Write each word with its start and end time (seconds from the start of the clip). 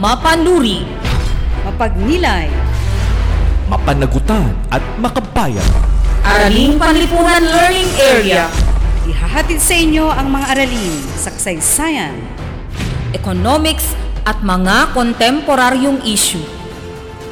Mapanuri, 0.00 0.80
mapagnilay, 1.60 2.48
mapanagutan 3.68 4.48
at 4.72 4.80
makabayan. 4.96 5.60
Araling 6.24 6.80
Panlipunan 6.80 7.44
Learning 7.44 7.92
Area, 8.00 8.48
ihahatid 9.04 9.60
sa 9.60 9.76
inyo 9.76 10.08
ang 10.08 10.32
mga 10.32 10.56
aralin 10.56 10.96
sa 11.20 11.28
kasaysayan, 11.28 12.16
Economics 13.12 13.92
at 14.24 14.40
mga 14.40 14.96
kontemporaryong 14.96 16.00
issue. 16.08 16.48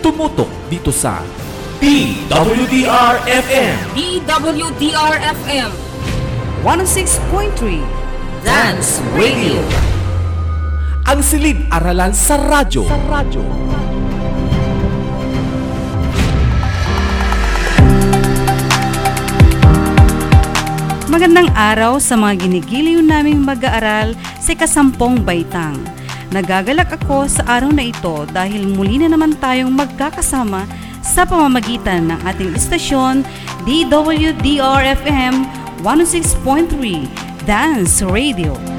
Tumutok 0.04 0.52
dito 0.68 0.92
sa 0.92 1.24
DWDR-FM 1.80 3.76
DWDR-FM 3.96 5.70
106.3 6.68 8.44
Dance 8.44 9.00
Radio. 9.16 9.87
Ang 11.08 11.24
silid-aralan 11.24 12.12
sa 12.12 12.36
radyo. 12.36 12.84
Sa 12.84 13.00
radyo. 13.08 13.40
Magandang 21.08 21.48
araw 21.56 21.96
sa 21.96 22.12
mga 22.12 22.44
ginigiliw 22.44 23.00
naming 23.00 23.40
mag-aaral 23.40 24.12
sa 24.36 24.52
kasampung 24.52 25.24
baitang. 25.24 25.80
Nagagalak 26.28 26.92
ako 27.00 27.24
sa 27.24 27.56
araw 27.56 27.72
na 27.72 27.88
ito 27.88 28.28
dahil 28.28 28.68
muli 28.68 29.00
na 29.00 29.08
naman 29.08 29.32
tayong 29.40 29.72
magkakasama 29.72 30.68
sa 31.00 31.24
pamamagitan 31.24 32.12
ng 32.12 32.20
ating 32.28 32.52
istasyon 32.52 33.24
DWDR-FM 33.64 35.34
106.3 35.80 37.48
Dance 37.48 38.04
Radio. 38.04 38.77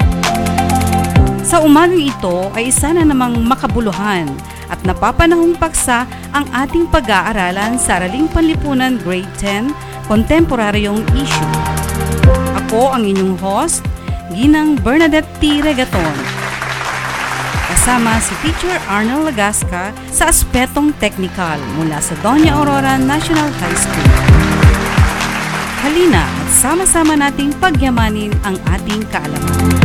Sa 1.50 1.66
umagang 1.66 1.98
ito 1.98 2.46
ay 2.54 2.70
isa 2.70 2.94
na 2.94 3.02
namang 3.02 3.42
makabuluhan 3.42 4.30
at 4.70 4.78
napapanahong 4.86 5.58
paksa 5.58 6.06
ang 6.30 6.46
ating 6.54 6.86
pag-aaralan 6.86 7.74
sa 7.74 7.98
Araling 7.98 8.30
Panlipunan 8.30 8.94
Grade 9.02 9.26
10 9.42 9.74
Kontemporaryong 10.06 11.02
Issue. 11.10 11.54
Ako 12.54 12.94
ang 12.94 13.02
inyong 13.02 13.34
host, 13.42 13.82
Ginang 14.30 14.78
Bernadette 14.78 15.26
T. 15.42 15.58
Regaton. 15.58 16.14
Kasama 17.66 18.22
si 18.22 18.30
Teacher 18.46 18.78
Arnold 18.86 19.34
Lagasca 19.34 19.90
sa 20.06 20.30
Aspetong 20.30 20.94
Technical 21.02 21.58
mula 21.74 21.98
sa 21.98 22.14
Doña 22.22 22.62
Aurora 22.62 22.94
National 22.94 23.50
High 23.58 23.74
School. 23.74 24.10
Halina 25.82 26.22
at 26.22 26.48
sama-sama 26.54 27.18
nating 27.18 27.50
pagyamanin 27.58 28.30
ang 28.46 28.54
ating 28.70 29.02
kaalaman. 29.10 29.79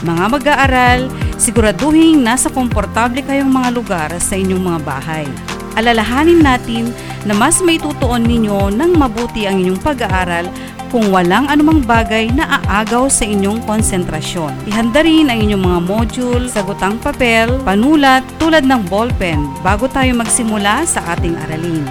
Mga 0.00 0.24
mag-aaral, 0.32 1.12
siguraduhin 1.36 2.24
nasa 2.24 2.48
komportable 2.48 3.20
kayong 3.20 3.52
mga 3.52 3.68
lugar 3.76 4.08
sa 4.16 4.32
inyong 4.32 4.64
mga 4.64 4.80
bahay. 4.80 5.28
Alalahanin 5.76 6.40
natin 6.40 6.88
na 7.28 7.36
mas 7.36 7.60
may 7.60 7.76
tutuon 7.76 8.24
ninyo 8.24 8.72
ng 8.72 8.96
mabuti 8.96 9.44
ang 9.44 9.60
inyong 9.60 9.80
pag-aaral 9.84 10.48
kung 10.88 11.12
walang 11.12 11.46
anumang 11.46 11.84
bagay 11.84 12.32
na 12.32 12.58
aagaw 12.64 13.12
sa 13.12 13.28
inyong 13.28 13.60
konsentrasyon. 13.68 14.50
Ihanda 14.66 15.04
rin 15.04 15.28
ang 15.28 15.38
inyong 15.38 15.62
mga 15.68 15.80
module, 15.84 16.48
sagutang 16.48 16.96
papel, 16.98 17.60
panulat 17.62 18.24
tulad 18.40 18.64
ng 18.64 18.88
ballpen 18.88 19.46
bago 19.60 19.84
tayo 19.86 20.16
magsimula 20.16 20.88
sa 20.88 21.04
ating 21.12 21.36
aralin. 21.46 21.84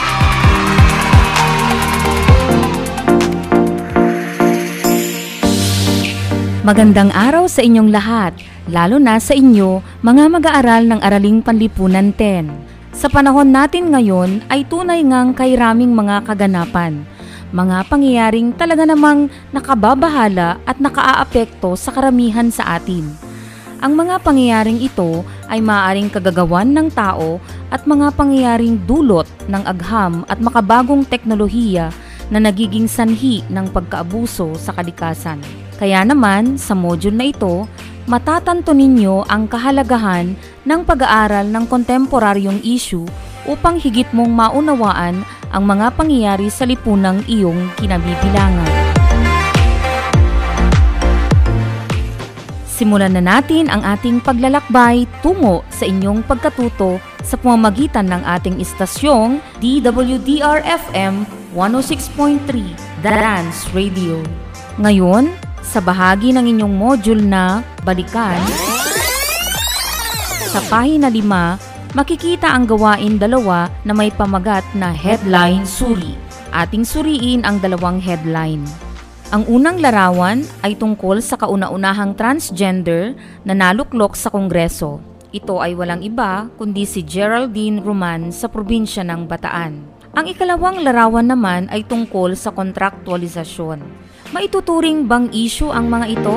Magandang 6.70 7.10
araw 7.10 7.50
sa 7.50 7.66
inyong 7.66 7.90
lahat, 7.90 8.30
lalo 8.70 9.02
na 9.02 9.18
sa 9.18 9.34
inyo, 9.34 9.82
mga 10.06 10.30
mag-aaral 10.30 10.86
ng 10.86 11.02
Araling 11.02 11.42
Panlipunan 11.42 12.14
10. 12.14 12.46
Sa 12.94 13.10
panahon 13.10 13.50
natin 13.50 13.90
ngayon 13.90 14.46
ay 14.46 14.62
tunay 14.70 15.02
ngang 15.02 15.34
kay 15.34 15.58
raming 15.58 15.90
mga 15.90 16.22
kaganapan, 16.22 17.02
mga 17.50 17.90
pangyayaring 17.90 18.54
talaga 18.54 18.86
namang 18.86 19.26
nakababahala 19.50 20.62
at 20.62 20.78
nakaaapekto 20.78 21.74
sa 21.74 21.90
karamihan 21.90 22.54
sa 22.54 22.78
atin. 22.78 23.02
Ang 23.82 23.98
mga 23.98 24.22
pangyayaring 24.22 24.78
ito 24.78 25.26
ay 25.50 25.58
maaaring 25.58 26.06
kagagawan 26.06 26.70
ng 26.70 26.86
tao 26.94 27.42
at 27.74 27.82
mga 27.82 28.14
pangyayaring 28.14 28.78
dulot 28.86 29.26
ng 29.50 29.66
agham 29.66 30.22
at 30.30 30.38
makabagong 30.38 31.02
teknolohiya 31.02 31.90
na 32.30 32.38
nagiging 32.38 32.86
sanhi 32.86 33.42
ng 33.50 33.66
pagkaabuso 33.74 34.54
sa 34.54 34.70
kalikasan. 34.70 35.42
Kaya 35.80 36.04
naman, 36.04 36.60
sa 36.60 36.76
module 36.76 37.16
na 37.16 37.32
ito, 37.32 37.64
matatanto 38.04 38.76
ninyo 38.76 39.24
ang 39.24 39.48
kahalagahan 39.48 40.36
ng 40.68 40.80
pag-aaral 40.84 41.48
ng 41.48 41.64
kontemporaryong 41.64 42.60
issue 42.60 43.08
upang 43.48 43.80
higit 43.80 44.04
mong 44.12 44.28
maunawaan 44.28 45.24
ang 45.48 45.64
mga 45.64 45.96
pangyayari 45.96 46.52
sa 46.52 46.68
lipunang 46.68 47.24
iyong 47.24 47.72
kinabibilangan. 47.80 48.68
Simulan 52.68 53.16
na 53.16 53.24
natin 53.24 53.72
ang 53.72 53.80
ating 53.80 54.20
paglalakbay 54.20 55.08
tungo 55.24 55.64
sa 55.72 55.88
inyong 55.88 56.20
pagkatuto 56.28 57.00
sa 57.24 57.40
pamamagitan 57.40 58.04
ng 58.04 58.20
ating 58.24 58.60
istasyong 58.60 59.40
DWDR-FM 59.64 61.24
106.3 61.56 63.00
Dance 63.00 63.64
Radio. 63.72 64.20
Ngayon, 64.80 65.49
sa 65.64 65.78
bahagi 65.78 66.32
ng 66.34 66.44
inyong 66.44 66.74
module 66.74 67.22
na 67.22 67.64
Balikan, 67.84 68.40
sa 70.50 70.58
pahina 70.66 71.06
5, 71.06 71.94
makikita 71.94 72.50
ang 72.50 72.66
gawain 72.66 73.22
dalawa 73.22 73.70
na 73.86 73.94
may 73.94 74.10
pamagat 74.10 74.66
na 74.74 74.90
Headline 74.90 75.62
Suri. 75.62 76.18
Ating 76.50 76.82
suriin 76.82 77.46
ang 77.46 77.62
dalawang 77.62 78.02
headline. 78.02 78.66
Ang 79.30 79.46
unang 79.46 79.78
larawan 79.78 80.42
ay 80.66 80.74
tungkol 80.74 81.22
sa 81.22 81.38
kauna-unahang 81.38 82.18
transgender 82.18 83.14
na 83.46 83.54
naluklok 83.54 84.18
sa 84.18 84.26
Kongreso. 84.26 84.98
Ito 85.30 85.62
ay 85.62 85.78
walang 85.78 86.02
iba 86.02 86.50
kundi 86.58 86.82
si 86.82 87.06
Geraldine 87.06 87.78
Roman 87.78 88.34
sa 88.34 88.50
probinsya 88.50 89.06
ng 89.06 89.30
Bataan. 89.30 89.86
Ang 90.18 90.26
ikalawang 90.34 90.82
larawan 90.82 91.30
naman 91.30 91.70
ay 91.70 91.86
tungkol 91.86 92.34
sa 92.34 92.50
kontraktualisasyon. 92.50 94.09
Maituturing 94.30 95.10
bang 95.10 95.26
issue 95.34 95.74
ang 95.74 95.90
mga 95.90 96.06
ito? 96.14 96.36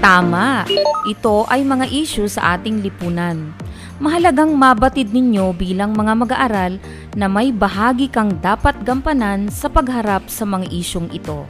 Tama, 0.00 0.64
ito 1.04 1.44
ay 1.44 1.60
mga 1.60 1.92
issue 1.92 2.24
sa 2.24 2.56
ating 2.56 2.80
lipunan. 2.80 3.52
Mahalagang 4.00 4.56
mabatid 4.56 5.12
ninyo 5.12 5.52
bilang 5.52 5.92
mga 5.92 6.12
mag-aaral 6.16 6.72
na 7.12 7.28
may 7.28 7.52
bahagi 7.52 8.08
kang 8.08 8.32
dapat 8.40 8.80
gampanan 8.80 9.52
sa 9.52 9.68
pagharap 9.68 10.24
sa 10.32 10.48
mga 10.48 10.72
isyong 10.72 11.12
ito. 11.12 11.44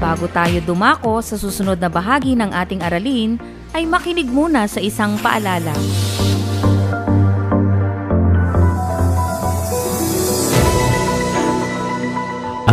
Bago 0.00 0.24
tayo 0.32 0.64
dumako 0.64 1.20
sa 1.20 1.36
susunod 1.36 1.76
na 1.76 1.92
bahagi 1.92 2.32
ng 2.32 2.48
ating 2.48 2.80
aralin, 2.80 3.36
ay 3.76 3.84
makinig 3.84 4.32
muna 4.32 4.64
sa 4.64 4.80
isang 4.80 5.20
paalala. 5.20 5.76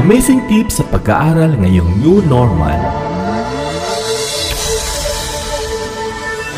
Amazing 0.06 0.46
tips 0.46 0.78
sa 0.78 0.86
pag-aaral 0.94 1.57
ngayong 1.57 1.98
new 1.98 2.22
normal. 2.30 2.78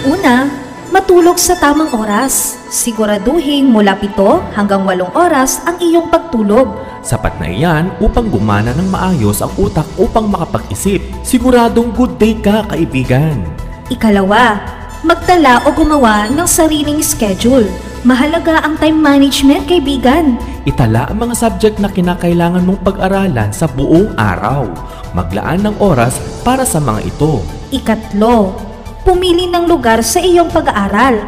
Una, 0.03 0.51
matulog 0.91 1.39
sa 1.39 1.55
tamang 1.55 1.87
oras. 1.95 2.59
Siguraduhin 2.67 3.71
mula 3.71 3.95
7 3.95 4.51
hanggang 4.51 4.83
8 4.83 4.99
oras 5.15 5.63
ang 5.63 5.79
iyong 5.79 6.11
pagtulog. 6.11 6.75
Sapat 6.99 7.39
na 7.39 7.47
iyan 7.47 7.87
upang 8.03 8.27
gumana 8.27 8.75
ng 8.75 8.91
maayos 8.91 9.39
ang 9.39 9.55
utak 9.55 9.87
upang 9.95 10.27
makapag-isip. 10.27 10.99
Siguradong 11.23 11.95
good 11.95 12.19
day 12.19 12.35
ka, 12.35 12.67
kaibigan. 12.67 13.47
Ikalawa, 13.87 14.59
magtala 15.07 15.63
o 15.63 15.71
gumawa 15.71 16.27
ng 16.27 16.43
sariling 16.43 16.99
schedule. 16.99 17.86
Mahalaga 18.05 18.61
ang 18.61 18.77
time 18.77 18.93
management, 18.93 19.65
kaibigan. 19.65 20.37
Itala 20.69 21.09
ang 21.09 21.17
mga 21.17 21.33
subject 21.33 21.81
na 21.81 21.89
kinakailangan 21.89 22.61
mong 22.61 22.85
pag-aralan 22.85 23.49
sa 23.49 23.65
buong 23.65 24.13
araw. 24.13 24.69
Maglaan 25.17 25.65
ng 25.65 25.75
oras 25.81 26.21
para 26.45 26.61
sa 26.61 26.77
mga 26.77 27.09
ito. 27.09 27.41
Ikatlo, 27.73 28.53
pumili 29.01 29.49
ng 29.49 29.65
lugar 29.65 30.05
sa 30.05 30.21
iyong 30.21 30.53
pag-aaral. 30.53 31.25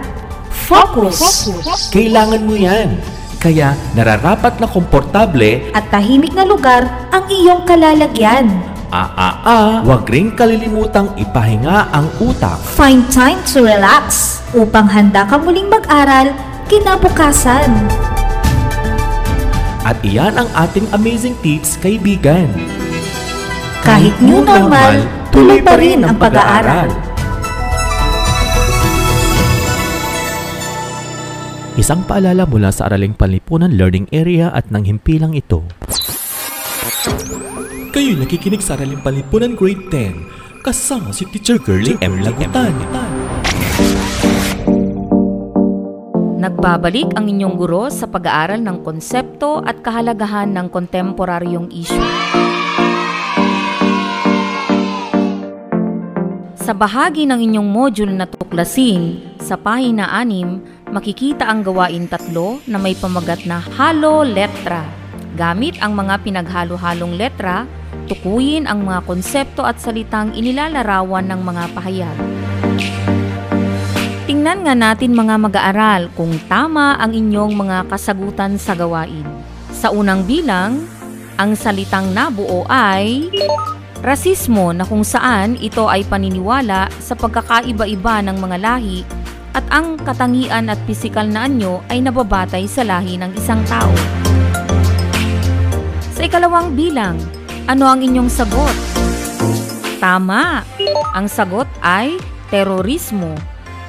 Focus! 0.70 1.50
Kailangan 1.90 2.46
mo 2.46 2.54
yan. 2.54 3.02
Kaya 3.42 3.74
nararapat 3.98 4.62
na 4.62 4.68
komportable, 4.70 5.74
At 5.74 5.90
tahimik 5.90 6.38
na 6.38 6.46
lugar 6.46 6.86
ang 7.10 7.26
iyong 7.32 7.66
kalalagyan. 7.66 8.46
a-a-a, 8.90 9.86
huwag 9.86 10.10
ring 10.10 10.34
kalilimutang 10.34 11.14
ipahinga 11.14 11.94
ang 11.94 12.10
utak. 12.18 12.58
Find 12.74 13.06
time 13.14 13.38
to 13.46 13.62
relax 13.62 14.38
upang 14.54 14.90
handa 14.90 15.30
ka 15.30 15.38
muling 15.38 15.70
mag-aral 15.70 16.34
kinabukasan. 16.70 17.68
At 19.82 19.98
iyan 20.06 20.38
ang 20.38 20.50
ating 20.54 20.86
amazing 20.94 21.34
tips, 21.42 21.82
kaibigan. 21.82 22.54
Kahit 23.82 24.14
new 24.22 24.46
normal, 24.46 25.02
tuloy 25.34 25.66
pa 25.66 25.74
rin 25.82 26.06
ang 26.06 26.14
pag-aaral. 26.22 26.94
Isang 31.80 32.04
paalala 32.04 32.44
mula 32.44 32.70
sa 32.76 32.92
Araling 32.92 33.16
Panlipunan 33.16 33.72
Learning 33.72 34.06
Area 34.14 34.52
at 34.52 34.68
ng 34.68 34.84
himpilang 34.84 35.32
ito. 35.34 35.64
Kayo'y 37.90 38.20
nakikinig 38.20 38.62
sa 38.62 38.78
Araling 38.78 39.02
Panlipunan 39.02 39.56
Grade 39.58 39.88
10 39.90 40.62
kasama 40.62 41.16
si 41.16 41.24
Teacher 41.32 41.58
Girlie 41.58 41.96
M. 42.04 42.20
Lagutan. 42.20 42.76
Nagbabalik 46.40 47.20
ang 47.20 47.28
inyong 47.28 47.60
guro 47.60 47.92
sa 47.92 48.08
pag-aaral 48.08 48.64
ng 48.64 48.80
konsepto 48.80 49.60
at 49.60 49.84
kahalagahan 49.84 50.48
ng 50.56 50.72
kontemporaryong 50.72 51.68
issue. 51.68 52.00
Sa 56.56 56.72
bahagi 56.72 57.28
ng 57.28 57.44
inyong 57.44 57.68
module 57.68 58.16
na 58.16 58.24
tuklasin, 58.24 59.36
sa 59.44 59.60
pahina 59.60 60.16
6, 60.16 60.96
makikita 60.96 61.44
ang 61.44 61.60
gawain 61.60 62.08
tatlo 62.08 62.64
na 62.72 62.80
may 62.80 62.96
pamagat 62.96 63.44
na 63.44 63.60
halo 63.76 64.24
letra. 64.24 64.88
Gamit 65.36 65.76
ang 65.84 65.92
mga 65.92 66.24
pinaghalo-halong 66.24 67.20
letra, 67.20 67.68
tukuyin 68.08 68.64
ang 68.64 68.88
mga 68.88 69.04
konsepto 69.04 69.68
at 69.68 69.76
salitang 69.84 70.32
inilalarawan 70.32 71.28
ng 71.36 71.42
mga 71.44 71.64
pahayag. 71.76 72.18
Tingnan 74.40 74.64
nga 74.64 74.72
natin 74.72 75.20
mga 75.20 75.36
mag-aaral 75.36 76.16
kung 76.16 76.32
tama 76.48 76.96
ang 76.96 77.12
inyong 77.12 77.60
mga 77.60 77.92
kasagutan 77.92 78.56
sa 78.56 78.72
gawain. 78.72 79.28
Sa 79.76 79.92
unang 79.92 80.24
bilang, 80.24 80.88
ang 81.36 81.60
salitang 81.60 82.16
nabuo 82.16 82.64
ay 82.72 83.28
rasismo 84.00 84.72
na 84.72 84.88
kung 84.88 85.04
saan 85.04 85.60
ito 85.60 85.92
ay 85.92 86.08
paniniwala 86.08 86.88
sa 87.04 87.20
pagkakaiba-iba 87.20 88.24
ng 88.32 88.40
mga 88.40 88.58
lahi 88.64 89.04
at 89.60 89.68
ang 89.76 90.00
katangian 90.00 90.72
at 90.72 90.80
pisikal 90.88 91.28
na 91.28 91.44
anyo 91.44 91.84
ay 91.92 92.00
nababatay 92.00 92.64
sa 92.64 92.88
lahi 92.88 93.20
ng 93.20 93.36
isang 93.36 93.60
tao. 93.68 93.92
Sa 96.16 96.24
ikalawang 96.24 96.80
bilang, 96.80 97.20
ano 97.68 97.92
ang 97.92 98.00
inyong 98.00 98.32
sagot? 98.32 98.76
Tama! 100.00 100.64
Ang 101.12 101.28
sagot 101.28 101.68
ay 101.84 102.16
terorismo. 102.48 103.36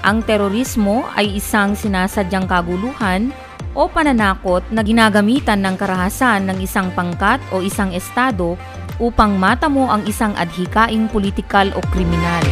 Ang 0.00 0.24
terorismo 0.24 1.04
ay 1.12 1.36
isang 1.36 1.76
sinasadyang 1.76 2.48
kaguluhan 2.48 3.36
o 3.76 3.84
pananakot 3.84 4.64
na 4.72 4.80
ginagamitan 4.80 5.60
ng 5.60 5.76
karahasan 5.76 6.48
ng 6.48 6.58
isang 6.64 6.88
pangkat 6.96 7.36
o 7.52 7.60
isang 7.60 7.92
estado 7.92 8.56
upang 8.96 9.36
matamo 9.36 9.92
ang 9.92 10.00
isang 10.08 10.32
adhikaing 10.40 11.04
politikal 11.12 11.68
o 11.76 11.84
kriminal. 11.92 12.44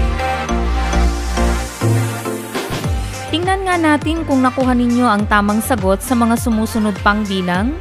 Tingnan 3.33 3.65
nga 3.65 3.77
natin 3.81 4.29
kung 4.29 4.45
nakuha 4.45 4.77
ninyo 4.77 5.09
ang 5.09 5.25
tamang 5.25 5.65
sagot 5.65 6.05
sa 6.05 6.13
mga 6.13 6.37
sumusunod 6.37 6.97
pang 7.01 7.25
bilang. 7.25 7.73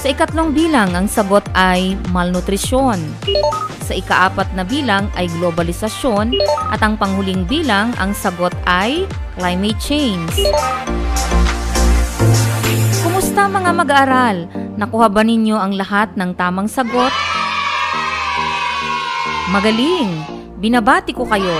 Sa 0.00 0.12
ikatlong 0.12 0.52
bilang, 0.52 0.92
ang 0.92 1.08
sagot 1.08 1.44
ay 1.56 1.96
malnutrisyon. 2.12 3.00
Sa 3.84 3.92
ikaapat 3.92 4.56
na 4.56 4.64
bilang 4.64 5.12
ay 5.12 5.28
globalisasyon 5.36 6.32
at 6.72 6.80
ang 6.80 6.96
panghuling 6.96 7.44
bilang, 7.44 7.92
ang 8.00 8.16
sagot 8.16 8.56
ay 8.64 9.04
climate 9.36 9.76
change. 9.76 10.32
Kumusta 13.04 13.44
mga 13.44 13.70
mag-aaral? 13.76 14.36
Nakuha 14.80 15.12
ba 15.12 15.20
ninyo 15.20 15.60
ang 15.60 15.76
lahat 15.76 16.16
ng 16.16 16.32
tamang 16.32 16.64
sagot? 16.64 17.12
Magaling! 19.52 20.16
Binabati 20.56 21.12
ko 21.12 21.28
kayo. 21.28 21.52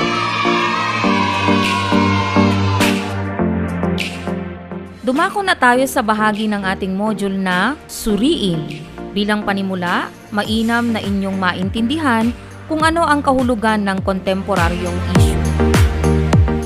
Dumako 5.04 5.44
na 5.44 5.52
tayo 5.52 5.84
sa 5.84 6.00
bahagi 6.00 6.48
ng 6.48 6.64
ating 6.64 6.96
module 6.96 7.36
na 7.36 7.76
Suriin. 7.84 8.93
Bilang 9.14 9.46
panimula, 9.46 10.10
mainam 10.34 10.90
na 10.90 10.98
inyong 10.98 11.38
maintindihan 11.38 12.34
kung 12.66 12.82
ano 12.82 13.06
ang 13.06 13.22
kahulugan 13.22 13.86
ng 13.86 14.02
kontemporaryong 14.02 14.98
issue. 15.14 15.42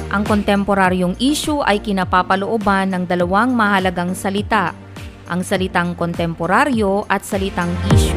Ang 0.08 0.24
kontemporaryong 0.24 1.20
issue 1.20 1.60
ay 1.60 1.84
kinapapalooban 1.84 2.96
ng 2.96 3.04
dalawang 3.04 3.52
mahalagang 3.52 4.16
salita, 4.16 4.72
ang 5.28 5.44
salitang 5.44 5.92
kontemporaryo 5.92 7.04
at 7.04 7.20
salitang 7.20 7.68
issue. 7.92 8.16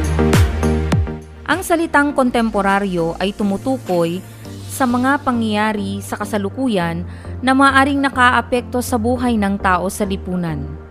Ang 1.44 1.60
salitang 1.60 2.16
kontemporaryo 2.16 3.20
ay 3.20 3.36
tumutukoy 3.36 4.24
sa 4.72 4.88
mga 4.88 5.20
pangyayari 5.20 6.00
sa 6.00 6.16
kasalukuyan 6.16 7.04
na 7.44 7.52
maaring 7.52 8.00
nakaapekto 8.00 8.80
sa 8.80 8.96
buhay 8.96 9.36
ng 9.36 9.60
tao 9.60 9.92
sa 9.92 10.08
lipunan. 10.08 10.81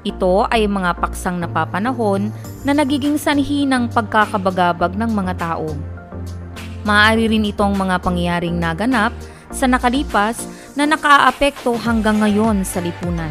Ito 0.00 0.48
ay 0.48 0.64
mga 0.64 0.96
paksang 0.96 1.36
napapanahon 1.44 2.32
na 2.64 2.72
nagiging 2.72 3.20
sanhi 3.20 3.68
ng 3.68 3.92
pagkakabagabag 3.92 4.96
ng 4.96 5.10
mga 5.12 5.34
tao. 5.36 5.76
Maaari 6.88 7.28
rin 7.28 7.44
itong 7.52 7.76
mga 7.76 8.00
pangyayaring 8.00 8.56
naganap 8.56 9.12
sa 9.52 9.68
nakalipas 9.68 10.48
na 10.72 10.88
nakaapekto 10.88 11.76
hanggang 11.84 12.16
ngayon 12.24 12.64
sa 12.64 12.80
lipunan. 12.80 13.28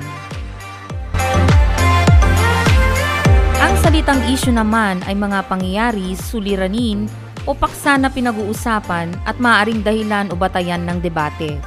Ang 3.58 3.74
salitang 3.82 4.22
issue 4.30 4.54
naman 4.54 5.02
ay 5.10 5.18
mga 5.18 5.50
pangyayari, 5.50 6.14
suliranin 6.14 7.10
o 7.50 7.58
paksa 7.58 7.98
na 7.98 8.14
pinag-uusapan 8.14 9.10
at 9.26 9.42
maaaring 9.42 9.82
dahilan 9.82 10.30
o 10.30 10.38
batayan 10.38 10.86
ng 10.86 11.02
debate. 11.02 11.58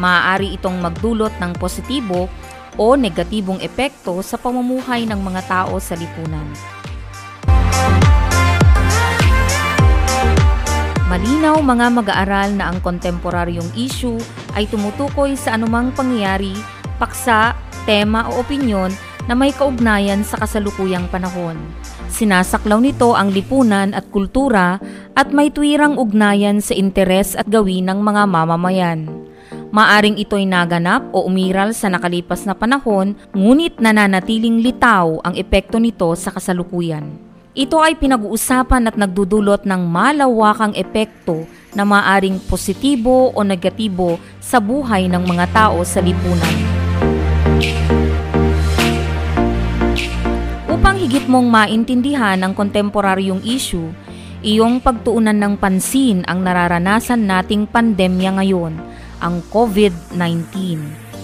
Maaari 0.00 0.56
itong 0.56 0.80
magdulot 0.80 1.36
ng 1.36 1.52
positibo 1.60 2.32
o 2.80 2.96
negatibong 2.96 3.60
epekto 3.60 4.24
sa 4.24 4.40
pamumuhay 4.40 5.04
ng 5.04 5.20
mga 5.20 5.44
tao 5.44 5.76
sa 5.76 5.92
lipunan. 6.00 6.48
Malinaw 11.12 11.60
mga 11.60 11.86
mag-aaral 11.92 12.48
na 12.56 12.72
ang 12.72 12.78
kontemporaryong 12.80 13.68
issue 13.76 14.16
ay 14.56 14.64
tumutukoy 14.70 15.36
sa 15.36 15.58
anumang 15.58 15.92
pangyayari, 15.92 16.54
paksa, 16.96 17.52
tema 17.84 18.30
o 18.32 18.40
opinyon 18.40 18.94
na 19.26 19.34
may 19.36 19.50
kaugnayan 19.52 20.22
sa 20.22 20.40
kasalukuyang 20.40 21.10
panahon. 21.10 21.58
Sinasaklaw 22.08 22.78
nito 22.78 23.12
ang 23.12 23.34
lipunan 23.34 23.90
at 23.90 24.06
kultura 24.14 24.78
at 25.18 25.34
may 25.34 25.50
tuwirang 25.50 25.98
ugnayan 25.98 26.62
sa 26.62 26.78
interes 26.78 27.34
at 27.34 27.46
gawin 27.50 27.90
ng 27.90 28.00
mga 28.00 28.22
mamamayan. 28.30 29.29
Maaring 29.70 30.18
ito'y 30.18 30.50
naganap 30.50 31.14
o 31.14 31.30
umiral 31.30 31.70
sa 31.70 31.86
nakalipas 31.86 32.42
na 32.42 32.58
panahon, 32.58 33.14
ngunit 33.30 33.78
nananatiling 33.78 34.58
litaw 34.66 35.22
ang 35.22 35.38
epekto 35.38 35.78
nito 35.78 36.10
sa 36.18 36.34
kasalukuyan. 36.34 37.06
Ito 37.54 37.78
ay 37.78 37.94
pinag-uusapan 37.94 38.90
at 38.90 38.98
nagdudulot 38.98 39.62
ng 39.70 39.82
malawakang 39.86 40.74
epekto 40.74 41.46
na 41.70 41.86
maaring 41.86 42.42
positibo 42.50 43.30
o 43.30 43.38
negatibo 43.46 44.18
sa 44.42 44.58
buhay 44.58 45.06
ng 45.06 45.22
mga 45.22 45.46
tao 45.54 45.86
sa 45.86 46.02
lipunan. 46.02 46.56
Upang 50.66 50.98
higit 50.98 51.30
mong 51.30 51.46
maintindihan 51.46 52.42
ang 52.42 52.58
kontemporaryong 52.58 53.46
issue, 53.46 53.94
iyong 54.42 54.82
pagtuunan 54.82 55.38
ng 55.38 55.54
pansin 55.62 56.26
ang 56.26 56.42
nararanasan 56.42 57.22
nating 57.22 57.70
pandemya 57.70 58.34
ngayon, 58.34 58.74
ang 59.20 59.44
COVID-19. 59.52 60.50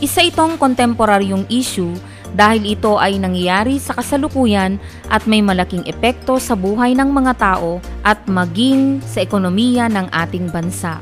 Isa 0.05 0.21
itong 0.21 0.61
kontemporaryong 0.61 1.49
issue 1.49 1.97
dahil 2.37 2.77
ito 2.77 3.01
ay 3.01 3.17
nangyayari 3.17 3.81
sa 3.81 3.97
kasalukuyan 3.97 4.77
at 5.09 5.25
may 5.25 5.41
malaking 5.41 5.83
epekto 5.89 6.37
sa 6.37 6.53
buhay 6.53 6.93
ng 6.93 7.09
mga 7.09 7.33
tao 7.41 7.81
at 8.05 8.21
maging 8.29 9.01
sa 9.01 9.25
ekonomiya 9.25 9.89
ng 9.89 10.13
ating 10.13 10.53
bansa. 10.53 11.01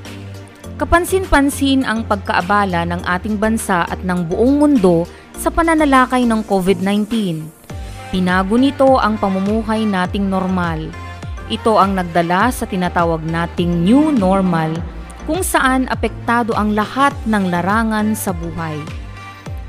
Kapansin-pansin 0.79 1.87
ang 1.87 2.07
pagkaabala 2.07 2.87
ng 2.87 3.03
ating 3.07 3.39
bansa 3.39 3.87
at 3.87 4.03
ng 4.03 4.27
buong 4.31 4.63
mundo 4.63 5.07
sa 5.35 5.51
pananalakay 5.51 6.27
ng 6.27 6.43
COVID-19. 6.47 7.11
Pinago 8.15 8.55
nito 8.55 8.99
ang 8.99 9.19
pamumuhay 9.19 9.87
nating 9.87 10.31
normal. 10.31 10.87
Ito 11.51 11.83
ang 11.83 11.99
nagdala 11.99 12.55
sa 12.55 12.63
tinatawag 12.67 13.27
nating 13.27 13.83
new 13.83 14.15
normal 14.15 14.75
kung 15.25 15.41
saan 15.41 15.89
apektado 15.89 16.53
ang 16.53 16.77
lahat 16.77 17.13
ng 17.25 17.49
larangan 17.49 18.13
sa 18.13 18.33
buhay. 18.37 18.77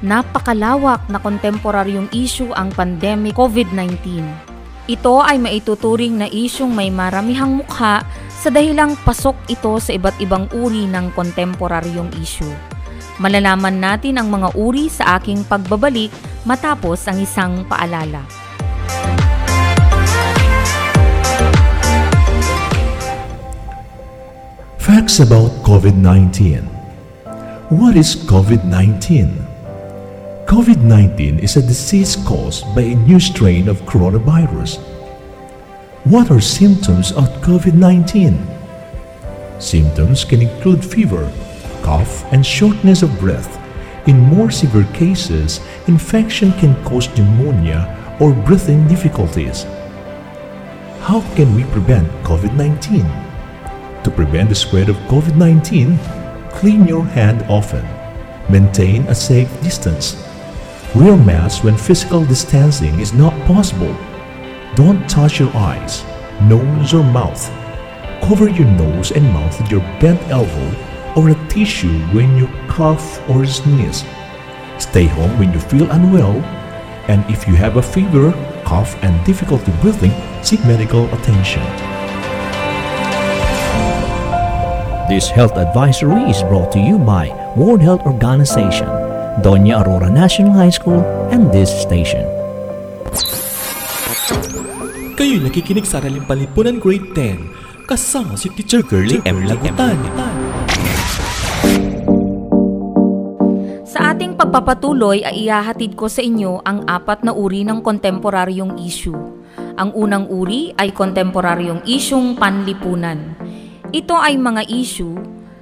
Napakalawak 0.04 1.08
na 1.08 1.18
kontemporaryong 1.18 2.12
issue 2.12 2.52
ang 2.54 2.70
pandemic 2.76 3.40
COVID-19. 3.40 4.22
Ito 4.86 5.24
ay 5.26 5.42
maituturing 5.42 6.22
na 6.22 6.30
isyong 6.30 6.70
may 6.70 6.94
maramihang 6.94 7.58
mukha 7.58 8.06
sa 8.30 8.50
dahilang 8.54 8.94
pasok 9.02 9.34
ito 9.50 9.82
sa 9.82 9.96
iba't 9.96 10.22
ibang 10.22 10.46
uri 10.54 10.86
ng 10.86 11.10
kontemporaryong 11.18 12.14
issue. 12.22 12.54
Malalaman 13.18 13.80
natin 13.80 14.20
ang 14.20 14.30
mga 14.30 14.54
uri 14.54 14.92
sa 14.92 15.18
aking 15.18 15.48
pagbabalik 15.48 16.12
matapos 16.44 17.08
ang 17.10 17.18
isang 17.18 17.64
paalala. 17.66 18.45
Facts 24.86 25.18
about 25.20 25.50
COVID 25.66 25.98
19. 25.98 26.62
What 27.74 27.98
is 27.98 28.16
COVID 28.16 28.66
19? 28.66 29.34
COVID 30.46 30.78
19 30.78 31.40
is 31.40 31.58
a 31.58 31.66
disease 31.66 32.16
caused 32.18 32.70
by 32.76 32.82
a 32.82 32.94
new 32.94 33.20
strain 33.20 33.68
of 33.68 33.82
coronavirus. 33.90 34.78
What 36.06 36.30
are 36.30 36.40
symptoms 36.40 37.12
of 37.14 37.26
COVID 37.42 37.74
19? 37.74 38.38
Symptoms 39.58 40.24
can 40.24 40.44
include 40.44 40.86
fever, 40.86 41.34
cough, 41.82 42.24
and 42.32 42.46
shortness 42.46 43.02
of 43.02 43.20
breath. 43.20 43.58
In 44.08 44.20
more 44.20 44.52
severe 44.52 44.86
cases, 44.94 45.62
infection 45.88 46.54
can 46.62 46.78
cause 46.86 47.10
pneumonia 47.18 47.90
or 48.20 48.34
breathing 48.34 48.88
difficulties. 48.88 49.64
How 51.02 51.26
can 51.34 51.56
we 51.56 51.64
prevent 51.74 52.06
COVID 52.22 52.54
19? 52.54 53.25
To 54.06 54.12
prevent 54.12 54.50
the 54.50 54.56
spread 54.56 54.88
of 54.88 54.98
COVID 55.10 55.36
19, 55.36 55.98
clean 56.52 56.88
your 56.88 57.04
hand 57.04 57.42
often. 57.50 57.84
Maintain 58.52 59.02
a 59.08 59.16
safe 59.16 59.50
distance. 59.64 60.16
Wear 60.94 61.18
masks 61.18 61.64
when 61.64 61.76
physical 61.76 62.24
distancing 62.24 63.00
is 63.00 63.14
not 63.14 63.34
possible. 63.48 63.98
Don't 64.76 65.10
touch 65.10 65.40
your 65.40 65.50
eyes, 65.58 66.04
nose, 66.44 66.94
or 66.94 67.04
mouth. 67.04 67.50
Cover 68.22 68.48
your 68.48 68.68
nose 68.68 69.10
and 69.10 69.26
mouth 69.34 69.60
with 69.60 69.72
your 69.72 69.82
bent 70.00 70.22
elbow 70.30 70.70
or 71.16 71.32
a 71.32 71.48
tissue 71.48 71.98
when 72.14 72.38
you 72.38 72.46
cough 72.68 73.28
or 73.28 73.44
sneeze. 73.48 74.06
Stay 74.78 75.08
home 75.08 75.36
when 75.40 75.52
you 75.52 75.60
feel 75.60 75.90
unwell, 75.90 76.36
and 77.10 77.26
if 77.28 77.48
you 77.48 77.56
have 77.56 77.78
a 77.78 77.82
fever, 77.82 78.34
cough, 78.66 78.96
and 79.02 79.26
difficulty 79.26 79.72
breathing, 79.82 80.14
seek 80.44 80.64
medical 80.66 81.12
attention. 81.16 81.95
This 85.06 85.30
health 85.30 85.54
advisory 85.54 86.26
is 86.34 86.42
brought 86.50 86.74
to 86.74 86.82
you 86.82 86.98
by 86.98 87.30
World 87.54 87.78
Health 87.78 88.02
Organization, 88.10 88.90
Doña 89.46 89.86
Aurora 89.86 90.10
National 90.10 90.58
High 90.58 90.74
School, 90.74 91.06
and 91.30 91.54
this 91.54 91.70
station. 91.70 92.26
Kayo 95.14 95.46
nakikinig 95.46 95.86
sa 95.86 96.02
Araling 96.02 96.26
Palipunan 96.26 96.82
Grade 96.82 97.14
10 97.14 97.86
kasama 97.86 98.34
si 98.34 98.50
Teacher 98.58 98.82
Girlie 98.82 99.22
M. 99.30 99.46
Lagutan. 99.46 99.94
Sa 103.86 104.10
ating 104.10 104.34
pagpapatuloy 104.34 105.22
ay 105.22 105.46
ihahatid 105.46 105.94
ko 105.94 106.10
sa 106.10 106.26
inyo 106.26 106.66
ang 106.66 106.82
apat 106.90 107.22
na 107.22 107.30
uri 107.30 107.62
ng 107.62 107.86
kontemporaryong 107.86 108.82
issue. 108.82 109.14
Ang 109.78 109.94
unang 109.94 110.34
uri 110.34 110.74
ay 110.74 110.90
kontemporaryong 110.98 111.86
isyung 111.86 112.34
panlipunan. 112.34 113.45
Ito 113.96 114.20
ay 114.20 114.36
mga 114.36 114.68
issue 114.68 115.16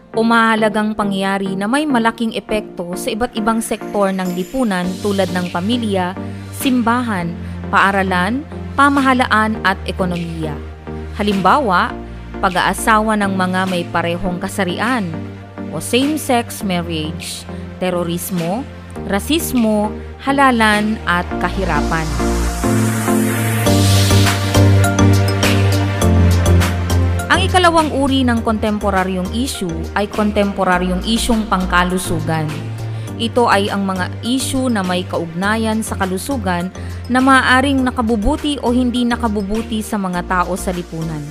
o 0.10 0.26
mahalagang 0.26 0.98
pangyayari 0.98 1.54
na 1.54 1.70
may 1.70 1.86
malaking 1.86 2.34
epekto 2.34 2.98
sa 2.98 3.14
iba't 3.14 3.38
ibang 3.38 3.62
sektor 3.62 4.10
ng 4.10 4.26
lipunan 4.34 4.90
tulad 5.06 5.30
ng 5.38 5.54
pamilya, 5.54 6.18
simbahan, 6.58 7.30
paaralan, 7.70 8.42
pamahalaan 8.74 9.62
at 9.62 9.78
ekonomiya. 9.86 10.58
Halimbawa, 11.14 11.94
pag-aasawa 12.42 13.14
ng 13.22 13.38
mga 13.38 13.70
may 13.70 13.86
parehong 13.94 14.42
kasarian 14.42 15.06
o 15.70 15.78
same-sex 15.78 16.66
marriage, 16.66 17.46
terorismo, 17.78 18.66
rasismo, 19.14 19.94
halalan 20.26 20.98
at 21.06 21.30
kahirapan. 21.38 22.10
Ang 27.34 27.50
ikalawang 27.50 27.90
uri 27.98 28.22
ng 28.22 28.46
kontemporaryong 28.46 29.34
issue 29.34 29.74
ay 29.98 30.06
kontemporaryong 30.06 31.02
isyong 31.02 31.50
pangkalusugan. 31.50 32.46
Ito 33.18 33.50
ay 33.50 33.74
ang 33.74 33.90
mga 33.90 34.06
issue 34.22 34.70
na 34.70 34.86
may 34.86 35.02
kaugnayan 35.02 35.82
sa 35.82 35.98
kalusugan 35.98 36.70
na 37.10 37.18
maaaring 37.18 37.82
nakabubuti 37.82 38.62
o 38.62 38.70
hindi 38.70 39.02
nakabubuti 39.02 39.82
sa 39.82 39.98
mga 39.98 40.30
tao 40.30 40.54
sa 40.54 40.70
lipunan. 40.70 41.26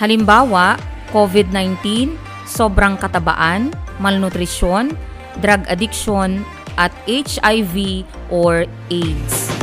Halimbawa, 0.00 0.80
COVID-19, 1.12 2.08
sobrang 2.48 2.96
katabaan, 2.96 3.76
malnutrisyon, 4.00 4.96
drug 5.44 5.68
addiction, 5.68 6.40
at 6.80 6.96
HIV 7.04 8.08
or 8.32 8.64
AIDS. 8.88 9.53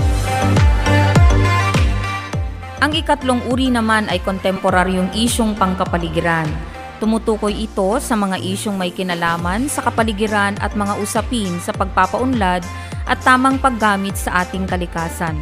Ang 2.82 2.98
ikatlong 2.98 3.46
uri 3.46 3.70
naman 3.70 4.10
ay 4.10 4.18
kontemporaryong 4.26 5.14
isyong 5.14 5.54
pangkapaligiran. 5.54 6.50
Tumutukoy 6.98 7.70
ito 7.70 8.02
sa 8.02 8.18
mga 8.18 8.42
isyong 8.42 8.74
may 8.74 8.90
kinalaman 8.90 9.70
sa 9.70 9.86
kapaligiran 9.86 10.58
at 10.58 10.74
mga 10.74 10.98
usapin 10.98 11.62
sa 11.62 11.78
pagpapaunlad 11.78 12.66
at 13.06 13.18
tamang 13.22 13.62
paggamit 13.62 14.18
sa 14.18 14.42
ating 14.42 14.66
kalikasan. 14.66 15.38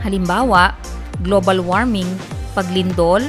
Halimbawa, 0.00 0.72
global 1.20 1.60
warming, 1.60 2.08
paglindol, 2.56 3.20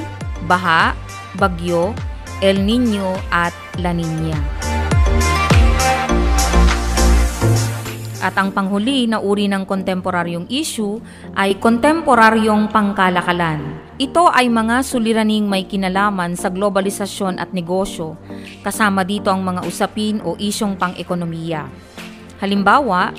baha, 0.48 0.96
bagyo, 1.36 1.92
El 2.40 2.64
Nino 2.64 3.20
at 3.28 3.52
La 3.84 3.92
Nina. 3.92 4.73
At 8.24 8.40
ang 8.40 8.56
panghuli 8.56 9.04
na 9.04 9.20
uri 9.20 9.52
ng 9.52 9.68
kontemporaryong 9.68 10.48
issue 10.48 10.96
ay 11.36 11.60
kontemporaryong 11.60 12.72
pangkalakalan. 12.72 13.60
Ito 14.00 14.32
ay 14.32 14.48
mga 14.48 14.80
suliraning 14.80 15.44
may 15.44 15.68
kinalaman 15.68 16.32
sa 16.32 16.48
globalisasyon 16.48 17.36
at 17.36 17.52
negosyo, 17.52 18.16
kasama 18.64 19.04
dito 19.04 19.28
ang 19.28 19.44
mga 19.44 19.68
usapin 19.68 20.24
o 20.24 20.40
isyong 20.40 20.72
pang-ekonomiya. 20.80 21.68
Halimbawa, 22.40 23.12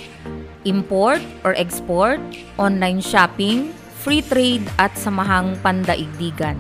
import 0.66 1.22
or 1.46 1.54
export, 1.54 2.18
online 2.58 2.98
shopping, 2.98 3.70
free 4.02 4.26
trade 4.26 4.66
at 4.82 4.98
samahang 4.98 5.54
pandaigdigan. 5.62 6.58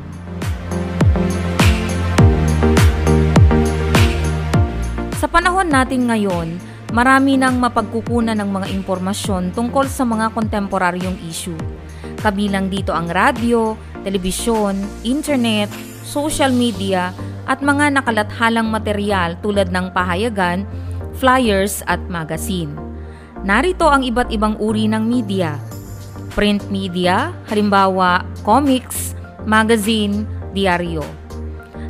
Sa 5.17 5.25
panahon 5.25 5.65
natin 5.65 6.05
ngayon, 6.13 6.75
marami 6.95 7.35
nang 7.35 7.59
mapagkukunan 7.59 8.39
ng 8.39 8.49
mga 8.55 8.67
impormasyon 8.71 9.51
tungkol 9.51 9.83
sa 9.91 10.07
mga 10.07 10.31
kontemporaryong 10.31 11.19
issue. 11.27 11.59
Kabilang 12.23 12.71
dito 12.71 12.95
ang 12.95 13.11
radyo, 13.11 13.75
telebisyon, 14.07 14.79
internet, 15.03 15.67
social 16.07 16.55
media, 16.55 17.11
at 17.51 17.59
mga 17.59 17.99
nakalathalang 17.99 18.71
material 18.71 19.35
tulad 19.43 19.75
ng 19.75 19.91
pahayagan, 19.91 20.63
flyers 21.19 21.83
at 21.91 21.99
magazine. 22.07 22.71
Narito 23.43 23.91
ang 23.91 24.01
iba't 24.07 24.31
ibang 24.31 24.55
uri 24.57 24.87
ng 24.87 25.03
media. 25.03 25.59
Print 26.31 26.71
media, 26.71 27.35
halimbawa 27.51 28.23
comics, 28.47 29.13
magazine, 29.43 30.23
diaryo. 30.55 31.03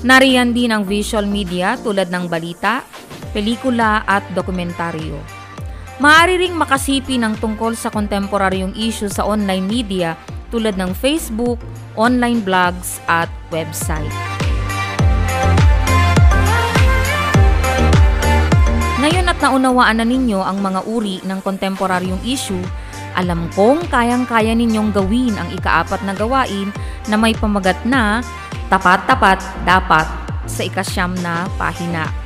Nariyan 0.01 0.51
din 0.51 0.73
ang 0.73 0.83
visual 0.83 1.29
media 1.29 1.77
tulad 1.79 2.09
ng 2.09 2.25
balita, 2.25 2.83
pelikula 3.35 4.07
at 4.07 4.23
dokumentaryo. 4.31 5.19
Maaari 5.99 6.39
ring 6.39 6.55
makasipi 6.55 7.19
ng 7.19 7.35
tungkol 7.43 7.75
sa 7.75 7.91
kontemporaryong 7.91 8.71
issue 8.79 9.11
sa 9.11 9.27
online 9.27 9.67
media 9.67 10.15
tulad 10.47 10.79
ng 10.79 10.95
Facebook, 10.95 11.59
online 11.99 12.39
blogs 12.39 13.03
at 13.11 13.27
website. 13.51 14.11
Ngayon 19.03 19.27
at 19.27 19.39
naunawaan 19.43 19.99
na 19.99 20.07
ninyo 20.07 20.39
ang 20.39 20.63
mga 20.63 20.81
uri 20.87 21.19
ng 21.27 21.39
kontemporaryong 21.43 22.23
issue, 22.23 22.63
alam 23.15 23.47
kong 23.55 23.87
kayang-kaya 23.87 24.51
ninyong 24.51 24.91
gawin 24.91 25.35
ang 25.39 25.47
ikaapat 25.55 26.03
na 26.03 26.11
gawain 26.11 26.71
na 27.07 27.15
may 27.15 27.31
pamagat 27.31 27.79
na 27.87 28.19
tapat-tapat 28.67 29.39
dapat 29.63 30.07
sa 30.49 30.61
ikasyam 30.65 31.15
na 31.23 31.47
pahina. 31.55 32.24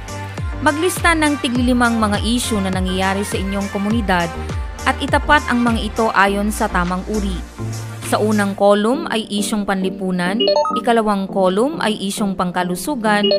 Maglista 0.59 1.15
ng 1.15 1.39
tiglilimang 1.39 2.03
mga 2.03 2.19
issue 2.27 2.59
na 2.59 2.67
nangyayari 2.67 3.23
sa 3.23 3.39
inyong 3.39 3.71
komunidad 3.71 4.27
at 4.83 4.91
itapat 4.99 5.39
ang 5.47 5.63
mga 5.63 5.79
ito 5.87 6.11
ayon 6.11 6.51
sa 6.51 6.67
tamang 6.67 6.99
uri. 7.07 7.39
Sa 8.11 8.19
unang 8.19 8.59
kolum 8.59 9.07
ay 9.07 9.23
isyong 9.31 9.63
panlipunan, 9.63 10.35
ikalawang 10.75 11.31
kolum 11.31 11.79
ay 11.79 11.95
isyong 11.95 12.35
pangkalusugan, 12.35 13.31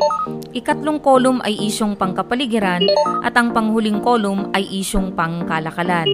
ikatlong 0.49 0.97
kolum 0.97 1.37
ay 1.45 1.53
isyong 1.61 1.93
pangkapaligiran, 1.93 2.81
at 3.21 3.37
ang 3.37 3.53
panghuling 3.53 4.01
kolum 4.01 4.49
ay 4.57 4.65
isyong 4.81 5.13
pangkalakalan. 5.13 6.09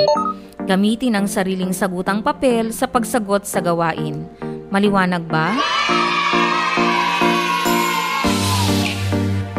Gamitin 0.67 1.15
ang 1.15 1.31
sariling 1.31 1.71
sagutang 1.71 2.19
papel 2.19 2.75
sa 2.75 2.83
pagsagot 2.83 3.47
sa 3.47 3.63
gawain. 3.63 4.27
Maliwanag 4.67 5.23
ba? 5.31 5.55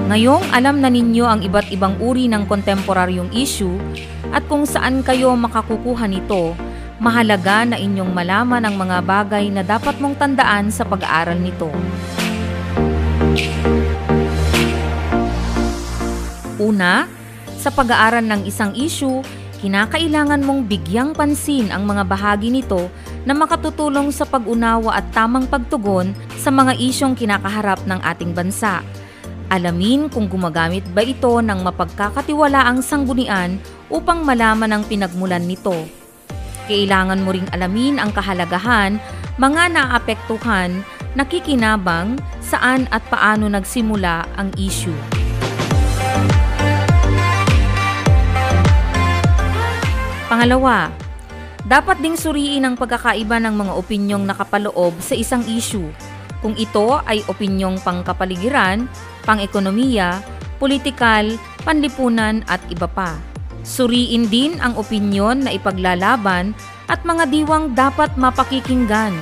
Ngayong 0.09 0.57
alam 0.57 0.81
na 0.81 0.89
ninyo 0.89 1.21
ang 1.29 1.45
iba't 1.45 1.69
ibang 1.69 2.01
uri 2.01 2.33
ng 2.33 2.49
kontemporaryong 2.49 3.29
issue 3.37 3.77
at 4.33 4.41
kung 4.49 4.65
saan 4.65 5.05
kayo 5.05 5.37
makakukuha 5.37 6.09
nito, 6.09 6.57
mahalaga 6.97 7.69
na 7.69 7.77
inyong 7.77 8.17
malaman 8.17 8.65
ang 8.65 8.81
mga 8.81 9.05
bagay 9.05 9.53
na 9.53 9.61
dapat 9.61 10.01
mong 10.01 10.17
tandaan 10.17 10.73
sa 10.73 10.89
pag-aaral 10.89 11.37
nito. 11.37 11.69
Una, 16.57 17.05
sa 17.61 17.69
pag-aaral 17.69 18.25
ng 18.25 18.49
isang 18.49 18.73
issue, 18.81 19.21
kinakailangan 19.61 20.41
mong 20.41 20.73
bigyang 20.73 21.13
pansin 21.13 21.69
ang 21.69 21.85
mga 21.85 22.09
bahagi 22.09 22.49
nito 22.49 22.89
na 23.29 23.37
makatutulong 23.37 24.09
sa 24.09 24.25
pag-unawa 24.25 25.05
at 25.05 25.05
tamang 25.13 25.45
pagtugon 25.45 26.17
sa 26.41 26.49
mga 26.49 26.81
isyong 26.81 27.13
kinakaharap 27.13 27.85
ng 27.85 28.01
ating 28.01 28.33
bansa. 28.33 28.81
Alamin 29.49 30.13
kung 30.13 30.29
gumagamit 30.29 30.85
ba 30.93 31.01
ito 31.01 31.41
ng 31.41 31.65
mapagkakatiwalaang 31.65 32.85
sanggunian 32.85 33.57
upang 33.89 34.21
malaman 34.21 34.77
ang 34.77 34.85
pinagmulan 34.85 35.41
nito. 35.41 35.89
Kailangan 36.69 37.25
mo 37.25 37.33
ring 37.33 37.49
alamin 37.57 37.97
ang 37.97 38.13
kahalagahan, 38.13 39.01
mga 39.41 39.73
naapektuhan, 39.73 40.85
nakikinabang, 41.17 42.21
saan 42.45 42.85
at 42.93 43.01
paano 43.09 43.49
nagsimula 43.49 44.29
ang 44.37 44.53
issue. 44.61 44.93
Pangalawa, 50.29 50.93
dapat 51.65 52.05
ding 52.05 52.21
suriin 52.21 52.69
ang 52.69 52.77
pagkakaiba 52.77 53.41
ng 53.41 53.55
mga 53.65 53.73
opinyong 53.81 54.29
nakapaloob 54.29 54.93
sa 55.01 55.17
isang 55.17 55.41
issue. 55.49 55.89
Kung 56.39 56.55
ito 56.55 57.03
ay 57.03 57.27
opinyong 57.27 57.83
pangkapaligiran, 57.83 58.87
pang-ekonomiya, 59.27 60.23
politikal, 60.63 61.35
panlipunan 61.67 62.47
at 62.47 62.63
iba 62.71 62.87
pa. 62.87 63.19
Suriin 63.67 64.31
din 64.31 64.55
ang 64.63 64.79
opinyon 64.79 65.45
na 65.45 65.51
ipaglalaban 65.51 66.55
at 66.87 67.03
mga 67.03 67.27
diwang 67.27 67.75
dapat 67.75 68.15
mapakikinggan. 68.15 69.13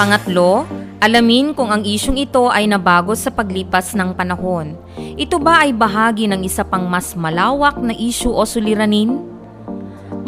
Pangatlo, 0.00 0.64
alamin 1.02 1.52
kung 1.52 1.68
ang 1.68 1.84
isyong 1.84 2.16
ito 2.16 2.48
ay 2.48 2.64
nabago 2.64 3.12
sa 3.12 3.28
paglipas 3.28 3.92
ng 3.92 4.16
panahon. 4.16 4.72
Ito 4.96 5.36
ba 5.36 5.66
ay 5.66 5.76
bahagi 5.76 6.24
ng 6.24 6.40
isa 6.40 6.64
pang 6.64 6.88
mas 6.88 7.12
malawak 7.12 7.76
na 7.82 7.92
isyu 7.92 8.32
o 8.32 8.40
suliranin? 8.48 9.39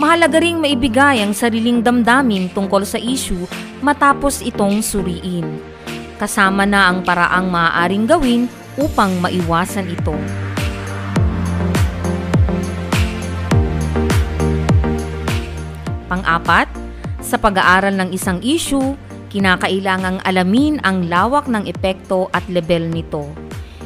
Mahalaga 0.03 0.43
ring 0.43 0.59
maibigay 0.59 1.23
ang 1.23 1.31
sariling 1.31 1.79
damdamin 1.79 2.51
tungkol 2.51 2.83
sa 2.83 2.99
isyu 2.99 3.47
matapos 3.87 4.43
itong 4.43 4.83
suriin. 4.83 5.47
Kasama 6.19 6.67
na 6.67 6.91
ang 6.91 7.07
paraang 7.07 7.47
maaaring 7.47 8.11
gawin 8.11 8.51
upang 8.75 9.15
maiwasan 9.23 9.87
ito. 9.87 10.11
Pang-apat, 16.11 16.67
sa 17.23 17.39
pag-aaral 17.39 17.95
ng 17.95 18.11
isang 18.11 18.43
issue, 18.43 18.99
kinakailangang 19.31 20.19
alamin 20.27 20.83
ang 20.83 21.07
lawak 21.07 21.47
ng 21.47 21.63
epekto 21.71 22.27
at 22.35 22.43
level 22.51 22.91
nito. 22.91 23.31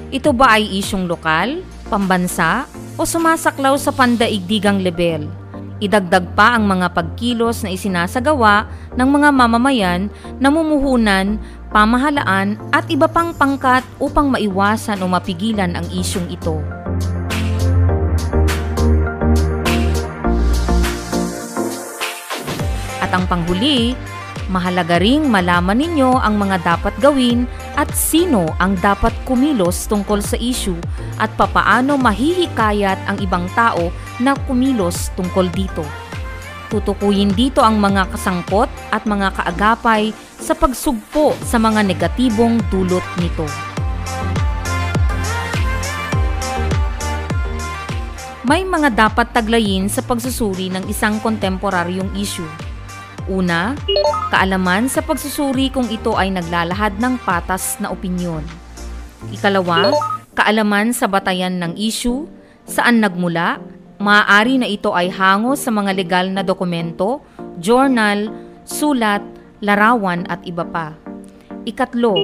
Ito 0.08 0.32
ba 0.32 0.56
ay 0.56 0.80
isyong 0.80 1.12
lokal, 1.12 1.60
pambansa, 1.92 2.64
o 2.96 3.04
sumasaklaw 3.04 3.76
sa 3.76 3.92
pandaigdigang 3.92 4.80
level? 4.80 5.45
Idagdag 5.76 6.32
pa 6.32 6.56
ang 6.56 6.64
mga 6.64 6.88
pagkilos 6.96 7.60
na 7.60 7.68
isinasagawa 7.68 8.64
ng 8.96 9.08
mga 9.12 9.28
mamamayan, 9.28 10.08
namumuhunan, 10.40 11.36
pamahalaan 11.68 12.56
at 12.72 12.88
iba 12.88 13.04
pang 13.04 13.36
pangkat 13.36 13.84
upang 14.00 14.32
maiwasan 14.32 15.04
o 15.04 15.06
mapigilan 15.12 15.76
ang 15.76 15.84
isyong 15.92 16.32
ito. 16.32 16.64
At 23.04 23.12
ang 23.12 23.28
panghuli, 23.28 23.92
mahalaga 24.48 24.96
ring 24.96 25.28
malaman 25.28 25.76
ninyo 25.76 26.16
ang 26.24 26.40
mga 26.40 26.56
dapat 26.64 26.96
gawin 27.04 27.44
at 27.76 27.92
sino 27.92 28.48
ang 28.56 28.80
dapat 28.80 29.12
kumilos 29.28 29.84
tungkol 29.84 30.24
sa 30.24 30.40
issue 30.40 30.80
at 31.16 31.32
papaano 31.34 31.96
mahihikayat 31.96 33.08
ang 33.08 33.16
ibang 33.20 33.48
tao 33.52 33.92
na 34.20 34.36
kumilos 34.46 35.12
tungkol 35.16 35.48
dito. 35.52 35.84
Tutukuyin 36.66 37.30
dito 37.30 37.62
ang 37.62 37.78
mga 37.78 38.10
kasangkot 38.10 38.66
at 38.90 39.06
mga 39.06 39.32
kaagapay 39.38 40.10
sa 40.36 40.52
pagsugpo 40.52 41.38
sa 41.46 41.62
mga 41.62 41.86
negatibong 41.86 42.58
dulot 42.68 43.04
nito. 43.22 43.46
May 48.46 48.62
mga 48.62 48.94
dapat 48.94 49.34
taglayin 49.34 49.90
sa 49.90 50.06
pagsusuri 50.06 50.70
ng 50.70 50.86
isang 50.86 51.18
kontemporaryong 51.18 52.14
issue. 52.14 52.46
Una, 53.26 53.74
kaalaman 54.30 54.86
sa 54.86 55.02
pagsusuri 55.02 55.74
kung 55.74 55.90
ito 55.90 56.14
ay 56.14 56.30
naglalahad 56.30 56.94
ng 57.02 57.18
patas 57.26 57.74
na 57.82 57.90
opinyon. 57.90 58.46
Ikalawa, 59.34 59.90
kaalaman 60.36 60.92
sa 60.92 61.08
batayan 61.08 61.56
ng 61.56 61.72
issue, 61.80 62.28
saan 62.68 63.00
nagmula, 63.00 63.56
maaari 63.96 64.60
na 64.60 64.68
ito 64.68 64.92
ay 64.92 65.08
hango 65.08 65.56
sa 65.56 65.72
mga 65.72 65.96
legal 65.96 66.26
na 66.28 66.44
dokumento, 66.44 67.24
journal, 67.56 68.28
sulat, 68.68 69.24
larawan 69.64 70.28
at 70.28 70.44
iba 70.44 70.68
pa. 70.68 70.92
Ikatlo, 71.64 72.20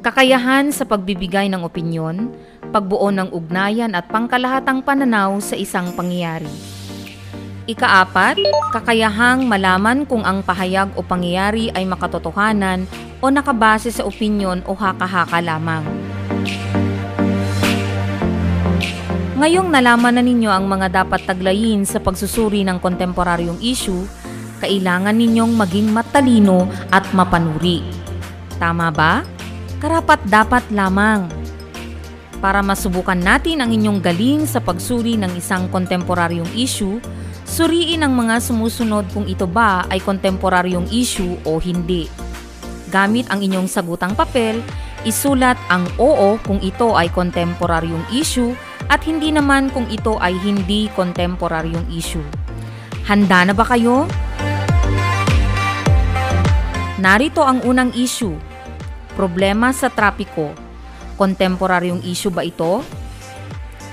kakayahan 0.00 0.70
sa 0.70 0.86
pagbibigay 0.86 1.50
ng 1.50 1.66
opinyon, 1.66 2.30
pagbuo 2.70 3.10
ng 3.10 3.34
ugnayan 3.34 3.92
at 3.98 4.06
pangkalahatang 4.08 4.80
pananaw 4.80 5.36
sa 5.42 5.58
isang 5.58 5.90
pangyayari. 5.98 6.48
Ikaapat, 7.66 8.38
kakayahang 8.70 9.42
malaman 9.42 10.06
kung 10.06 10.22
ang 10.22 10.38
pahayag 10.46 10.94
o 10.94 11.02
pangyayari 11.02 11.74
ay 11.74 11.82
makatotohanan 11.82 12.86
o 13.18 13.26
nakabase 13.26 13.90
sa 13.90 14.06
opinyon 14.06 14.62
o 14.70 14.72
haka-haka 14.78 15.42
lamang. 15.42 15.82
Ngayong 19.36 19.68
nalaman 19.68 20.16
na 20.16 20.24
ninyo 20.24 20.48
ang 20.48 20.64
mga 20.64 21.04
dapat 21.04 21.28
taglayin 21.28 21.84
sa 21.84 22.00
pagsusuri 22.00 22.64
ng 22.64 22.80
kontemporaryong 22.80 23.60
issue, 23.60 24.08
kailangan 24.64 25.12
ninyong 25.12 25.52
maging 25.52 25.92
matalino 25.92 26.64
at 26.88 27.04
mapanuri. 27.12 27.84
Tama 28.56 28.88
ba? 28.88 29.20
Karapat 29.76 30.24
dapat 30.24 30.64
lamang. 30.72 31.28
Para 32.40 32.64
masubukan 32.64 33.20
natin 33.20 33.60
ang 33.60 33.68
inyong 33.76 34.00
galing 34.00 34.48
sa 34.48 34.56
pagsuri 34.56 35.20
ng 35.20 35.36
isang 35.36 35.68
kontemporaryong 35.68 36.56
issue, 36.56 36.96
Suriin 37.46 38.02
ang 38.02 38.16
mga 38.16 38.42
sumusunod 38.42 39.04
kung 39.14 39.28
ito 39.28 39.44
ba 39.44 39.86
ay 39.92 40.00
kontemporaryong 40.00 40.90
issue 40.90 41.38
o 41.46 41.60
hindi. 41.60 42.08
Gamit 42.88 43.28
ang 43.28 43.44
inyong 43.44 43.70
sagutang 43.70 44.18
papel, 44.18 44.64
isulat 45.06 45.60
ang 45.68 45.84
oo 46.00 46.40
kung 46.42 46.58
ito 46.58 46.96
ay 46.98 47.12
kontemporaryong 47.12 48.16
issue 48.16 48.56
at 48.86 49.02
hindi 49.02 49.34
naman 49.34 49.70
kung 49.74 49.86
ito 49.90 50.18
ay 50.22 50.38
hindi 50.38 50.86
kontemporaryong 50.94 51.90
issue. 51.90 52.24
Handa 53.06 53.46
na 53.46 53.54
ba 53.54 53.66
kayo? 53.66 54.06
Narito 56.96 57.44
ang 57.44 57.62
unang 57.62 57.94
issue. 57.94 58.34
Problema 59.14 59.70
sa 59.70 59.92
trapiko. 59.92 60.50
Kontemporaryong 61.16 62.02
issue 62.04 62.32
ba 62.32 62.42
ito? 62.42 62.82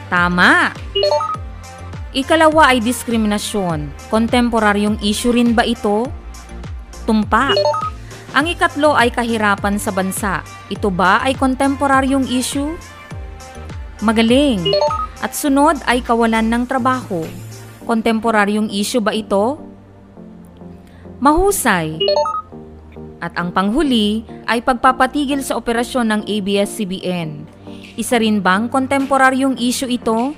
Tama! 0.09 0.73
Ikalawa 2.13 2.69
ay 2.69 2.81
diskriminasyon. 2.81 4.09
Kontemporaryong 4.13 5.01
issue 5.01 5.33
rin 5.33 5.57
ba 5.57 5.65
ito? 5.65 6.05
Tumpak. 7.09 7.57
Ang 8.33 8.49
ikatlo 8.49 8.93
ay 8.93 9.13
kahirapan 9.13 9.77
sa 9.77 9.93
bansa. 9.93 10.45
Ito 10.69 10.89
ba 10.89 11.21
ay 11.25 11.37
kontemporaryong 11.37 12.29
issue? 12.29 12.73
Magaling. 14.03 14.59
At 15.23 15.31
sunod 15.31 15.79
ay 15.87 16.03
kawalan 16.03 16.43
ng 16.51 16.63
trabaho. 16.67 17.23
Kontemporaryong 17.87 18.67
issue 18.67 18.99
ba 18.99 19.15
ito? 19.15 19.55
Mahusay. 21.23 22.03
At 23.23 23.39
ang 23.39 23.55
panghuli 23.55 24.27
ay 24.43 24.59
pagpapatigil 24.59 25.39
sa 25.39 25.55
operasyon 25.55 26.11
ng 26.11 26.21
ABS-CBN. 26.27 27.47
Isa 27.95 28.19
rin 28.19 28.43
bang 28.43 28.67
kontemporaryong 28.67 29.55
issue 29.55 29.87
ito? 29.87 30.35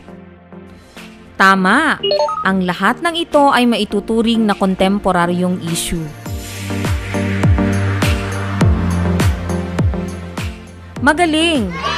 Tama! 1.34 1.97
Ang 2.45 2.69
lahat 2.69 3.01
ng 3.01 3.17
ito 3.17 3.49
ay 3.49 3.65
maituturing 3.65 4.45
na 4.45 4.54
kontemporaryong 4.54 5.58
issue. 5.65 6.06
Magaling! 11.01 11.94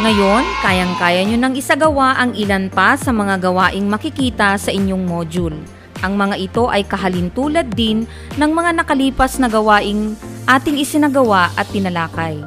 Ngayon, 0.00 0.40
kayang-kaya 0.64 1.20
nyo 1.28 1.36
nang 1.36 1.52
isagawa 1.52 2.16
ang 2.16 2.32
ilan 2.32 2.72
pa 2.72 2.96
sa 2.96 3.12
mga 3.12 3.44
gawaing 3.44 3.92
makikita 3.92 4.56
sa 4.56 4.72
inyong 4.72 5.04
module. 5.04 5.52
Ang 6.00 6.16
mga 6.16 6.40
ito 6.40 6.64
ay 6.72 6.88
kahalintulad 6.88 7.68
din 7.76 8.08
ng 8.40 8.50
mga 8.56 8.72
nakalipas 8.72 9.36
na 9.36 9.52
gawaing 9.52 10.16
ating 10.48 10.80
isinagawa 10.80 11.52
at 11.60 11.68
tinalakay. 11.68 12.40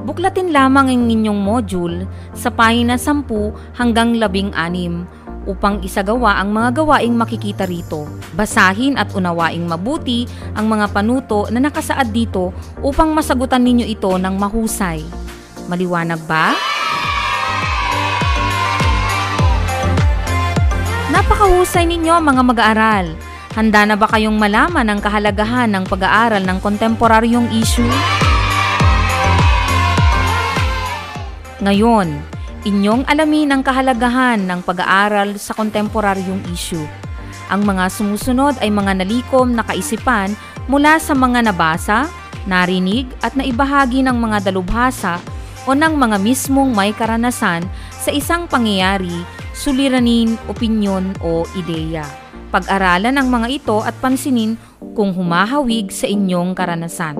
Buklatin 0.00 0.48
lamang 0.48 0.88
ang 0.88 1.04
inyong 1.12 1.36
module 1.36 2.08
sa 2.32 2.48
pahina 2.48 2.96
10 2.96 3.76
hanggang 3.76 4.16
16 4.16 5.44
upang 5.44 5.84
isagawa 5.84 6.40
ang 6.40 6.56
mga 6.56 6.72
gawaing 6.72 7.12
makikita 7.12 7.68
rito. 7.68 8.08
Basahin 8.32 8.96
at 8.96 9.12
unawaing 9.12 9.68
mabuti 9.68 10.24
ang 10.56 10.72
mga 10.72 10.88
panuto 10.96 11.52
na 11.52 11.60
nakasaad 11.60 12.08
dito 12.16 12.56
upang 12.80 13.12
masagutan 13.12 13.60
ninyo 13.60 13.84
ito 13.84 14.08
ng 14.16 14.34
mahusay. 14.40 15.04
Maliwanag 15.68 16.24
ba? 16.24 16.77
Napakahusay 21.28 21.84
ninyo 21.84 22.24
mga 22.24 22.40
mag-aaral. 22.40 23.12
Handa 23.52 23.84
na 23.84 24.00
ba 24.00 24.08
kayong 24.08 24.40
malaman 24.40 24.88
ang 24.88 24.96
kahalagahan 24.96 25.68
ng 25.76 25.84
pag-aaral 25.84 26.40
ng 26.40 26.56
kontemporaryong 26.56 27.52
issue? 27.52 27.84
Ngayon, 31.60 32.16
inyong 32.64 33.04
alamin 33.04 33.52
ang 33.52 33.60
kahalagahan 33.60 34.40
ng 34.40 34.64
pag-aaral 34.64 35.36
sa 35.36 35.52
kontemporaryong 35.52 36.48
issue. 36.48 36.88
Ang 37.52 37.60
mga 37.60 37.92
sumusunod 37.92 38.56
ay 38.64 38.72
mga 38.72 39.04
nalikom 39.04 39.52
na 39.52 39.68
kaisipan 39.68 40.32
mula 40.64 40.96
sa 40.96 41.12
mga 41.12 41.44
nabasa, 41.44 42.08
narinig 42.48 43.04
at 43.20 43.36
naibahagi 43.36 44.00
ng 44.00 44.16
mga 44.16 44.48
dalubhasa 44.48 45.20
o 45.68 45.76
ng 45.76 45.92
mga 45.92 46.24
mismong 46.24 46.72
may 46.72 46.96
karanasan 46.96 47.68
sa 48.00 48.08
isang 48.08 48.48
pangyayari 48.48 49.28
suliranin, 49.58 50.38
opinyon 50.46 51.18
o 51.18 51.42
ideya. 51.58 52.06
Pag-aralan 52.54 53.18
ang 53.18 53.26
mga 53.26 53.50
ito 53.50 53.82
at 53.82 53.98
pansinin 53.98 54.54
kung 54.94 55.10
humahawig 55.10 55.90
sa 55.90 56.06
inyong 56.06 56.54
karanasan. 56.54 57.18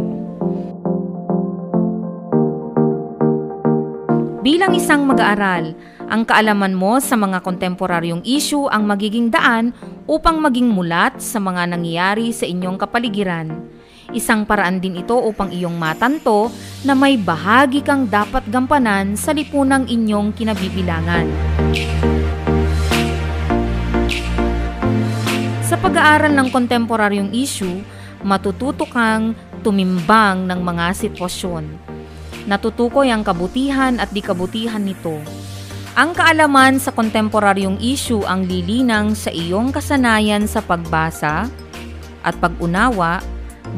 Bilang 4.38 4.72
isang 4.78 5.04
mag-aaral, 5.04 5.74
ang 6.08 6.24
kaalaman 6.24 6.72
mo 6.72 7.02
sa 7.02 7.18
mga 7.18 7.42
kontemporaryong 7.44 8.24
issue 8.24 8.70
ang 8.70 8.88
magiging 8.88 9.28
daan 9.28 9.76
upang 10.08 10.40
maging 10.40 10.72
mulat 10.72 11.20
sa 11.20 11.36
mga 11.36 11.68
nangyayari 11.74 12.32
sa 12.32 12.48
inyong 12.48 12.80
kapaligiran. 12.80 13.52
Isang 14.16 14.48
paraan 14.48 14.80
din 14.80 14.96
ito 14.96 15.20
upang 15.20 15.52
iyong 15.52 15.76
matanto 15.76 16.48
na 16.80 16.96
may 16.96 17.20
bahagi 17.20 17.84
kang 17.84 18.08
dapat 18.08 18.40
gampanan 18.48 19.20
sa 19.20 19.36
lipunang 19.36 19.84
inyong 19.84 20.32
kinabibilangan. 20.32 21.28
Pag-aaral 25.88 26.36
ng 26.36 26.52
kontemporaryong 26.52 27.32
issue, 27.32 27.80
matututo 28.20 28.84
kang 28.84 29.32
tumimbang 29.64 30.44
ng 30.44 30.60
mga 30.60 30.92
sitwasyon. 30.92 31.64
Natutukoy 32.44 33.08
ang 33.08 33.24
kabutihan 33.24 33.96
at 33.96 34.12
di 34.12 34.20
kabutihan 34.20 34.84
nito. 34.84 35.16
Ang 35.96 36.12
kaalaman 36.12 36.76
sa 36.76 36.92
kontemporaryong 36.92 37.80
issue 37.80 38.20
ang 38.28 38.44
lilinang 38.44 39.16
sa 39.16 39.32
iyong 39.32 39.72
kasanayan 39.72 40.44
sa 40.44 40.60
pagbasa 40.60 41.48
at 42.20 42.36
pag-unawa 42.36 43.24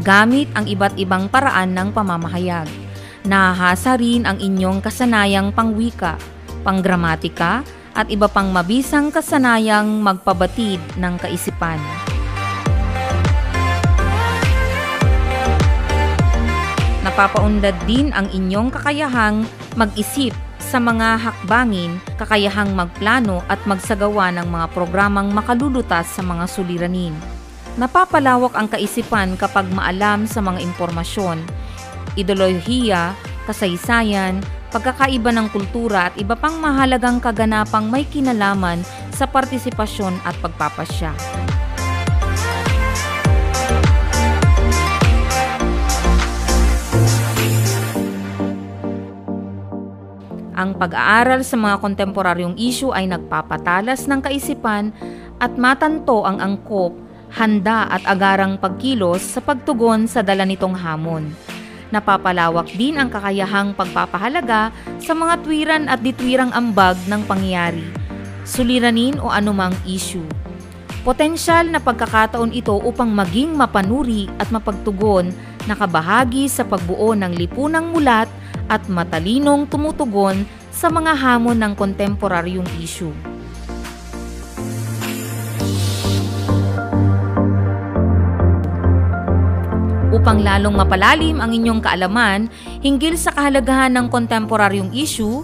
gamit 0.03 0.51
ang 0.59 0.67
iba't 0.67 0.99
ibang 0.99 1.31
paraan 1.31 1.79
ng 1.79 1.95
pamamahayag. 1.95 2.67
Nahahasa 3.23 3.95
rin 3.95 4.27
ang 4.27 4.43
inyong 4.43 4.83
kasanayang 4.83 5.55
pangwika, 5.55 6.19
panggramatika, 6.67 7.63
at 7.95 8.07
iba 8.09 8.31
pang 8.31 8.51
mabisang 8.55 9.11
kasanayang 9.11 10.03
magpabatid 10.03 10.79
ng 10.99 11.15
kaisipan. 11.19 11.79
Napapaundad 17.01 17.75
din 17.89 18.13
ang 18.13 18.29
inyong 18.29 18.69
kakayahang 18.71 19.49
mag-isip 19.75 20.37
sa 20.61 20.79
mga 20.79 21.19
hakbangin, 21.19 21.99
kakayahang 22.15 22.77
magplano 22.77 23.43
at 23.51 23.59
magsagawa 23.67 24.31
ng 24.37 24.47
mga 24.47 24.67
programang 24.71 25.33
makalulutas 25.35 26.07
sa 26.07 26.23
mga 26.23 26.47
suliranin. 26.47 27.17
Napapalawak 27.75 28.55
ang 28.55 28.71
kaisipan 28.71 29.35
kapag 29.35 29.67
maalam 29.75 30.29
sa 30.31 30.39
mga 30.39 30.63
impormasyon, 30.63 31.43
ideolohiya, 32.15 33.19
kasaysayan, 33.49 34.39
pagkakaiba 34.71 35.35
ng 35.35 35.51
kultura 35.51 36.09
at 36.09 36.15
iba 36.17 36.39
pang 36.39 36.57
mahalagang 36.63 37.19
kaganapang 37.19 37.91
may 37.91 38.07
kinalaman 38.07 38.81
sa 39.11 39.27
partisipasyon 39.27 40.15
at 40.23 40.39
pagpapasya. 40.39 41.13
Ang 50.61 50.77
pag-aaral 50.77 51.41
sa 51.41 51.57
mga 51.57 51.81
kontemporaryong 51.81 52.53
issue 52.61 52.93
ay 52.93 53.09
nagpapatalas 53.09 54.05
ng 54.05 54.21
kaisipan 54.21 54.93
at 55.41 55.57
matanto 55.57 56.21
ang 56.29 56.37
angkop, 56.37 56.93
handa 57.33 57.89
at 57.89 58.05
agarang 58.05 58.61
pagkilos 58.61 59.25
sa 59.25 59.41
pagtugon 59.41 60.05
sa 60.05 60.21
dala 60.21 60.45
nitong 60.45 60.77
hamon. 60.77 61.33
Napapalawak 61.91 62.71
din 62.79 63.03
ang 63.03 63.11
kakayahang 63.11 63.75
pagpapahalaga 63.75 64.71
sa 65.03 65.13
mga 65.15 65.35
tuwiran 65.43 65.85
at 65.91 65.99
ditwirang 65.99 66.55
ambag 66.55 66.95
ng 67.11 67.27
pangyayari, 67.27 67.83
suliranin 68.47 69.19
o 69.19 69.27
anumang 69.27 69.75
issue. 69.83 70.23
Potensyal 71.03 71.67
na 71.67 71.83
pagkakataon 71.83 72.55
ito 72.55 72.77
upang 72.77 73.11
maging 73.11 73.59
mapanuri 73.59 74.31
at 74.39 74.53
mapagtugon 74.55 75.35
na 75.67 75.75
kabahagi 75.75 76.47
sa 76.47 76.63
pagbuo 76.63 77.17
ng 77.19 77.35
lipunang 77.35 77.91
mulat 77.91 78.31
at 78.71 78.87
matalinong 78.87 79.67
tumutugon 79.67 80.47
sa 80.71 80.87
mga 80.87 81.19
hamon 81.19 81.59
ng 81.59 81.73
kontemporaryong 81.75 82.69
issue. 82.79 83.11
Upang 90.21 90.45
lalong 90.45 90.77
mapalalim 90.77 91.41
ang 91.41 91.49
inyong 91.49 91.81
kaalaman 91.81 92.53
hinggil 92.85 93.17
sa 93.17 93.33
kahalagahan 93.33 93.89
ng 93.97 94.13
kontemporaryong 94.13 94.93
issue, 94.93 95.41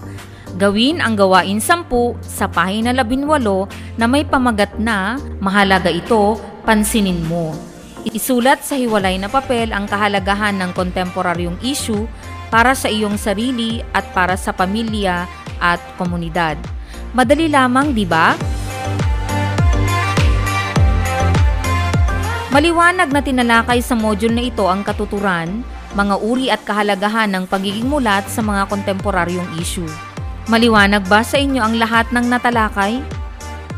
gawin 0.53 1.01
ang 1.01 1.17
gawain 1.17 1.57
10 1.57 1.89
sa 2.21 2.45
pahina 2.45 2.93
18 2.93 3.25
na 3.97 4.05
may 4.05 4.21
pamagat 4.21 4.77
na 4.77 5.17
mahalaga 5.41 5.89
ito, 5.89 6.37
pansinin 6.61 7.25
mo. 7.25 7.57
Isulat 8.05 8.61
sa 8.61 8.77
hiwalay 8.77 9.17
na 9.17 9.33
papel 9.33 9.73
ang 9.73 9.89
kahalagahan 9.89 10.53
ng 10.61 10.77
kontemporaryong 10.77 11.57
issue 11.65 12.05
para 12.53 12.77
sa 12.77 12.85
iyong 12.85 13.17
sarili 13.17 13.81
at 13.97 14.13
para 14.13 14.37
sa 14.37 14.53
pamilya 14.53 15.25
at 15.57 15.81
komunidad. 15.97 16.53
Madali 17.17 17.49
lamang, 17.49 17.97
di 17.97 18.05
ba? 18.05 18.37
Maliwanag 22.57 23.13
na 23.13 23.21
tinalakay 23.21 23.85
sa 23.85 23.93
module 23.93 24.33
na 24.33 24.41
ito 24.41 24.65
ang 24.65 24.81
katuturan, 24.81 25.61
mga 25.93 26.15
uri 26.25 26.49
at 26.49 26.65
kahalagahan 26.65 27.29
ng 27.29 27.45
pagiging 27.45 27.85
mulat 27.85 28.25
sa 28.25 28.41
mga 28.41 28.65
kontemporaryong 28.73 29.45
issue. 29.61 29.85
Maliwanag 30.49 31.05
ba 31.05 31.21
sa 31.21 31.37
inyo 31.37 31.61
ang 31.61 31.77
lahat 31.77 32.09
ng 32.09 32.25
natalakay? 32.25 32.97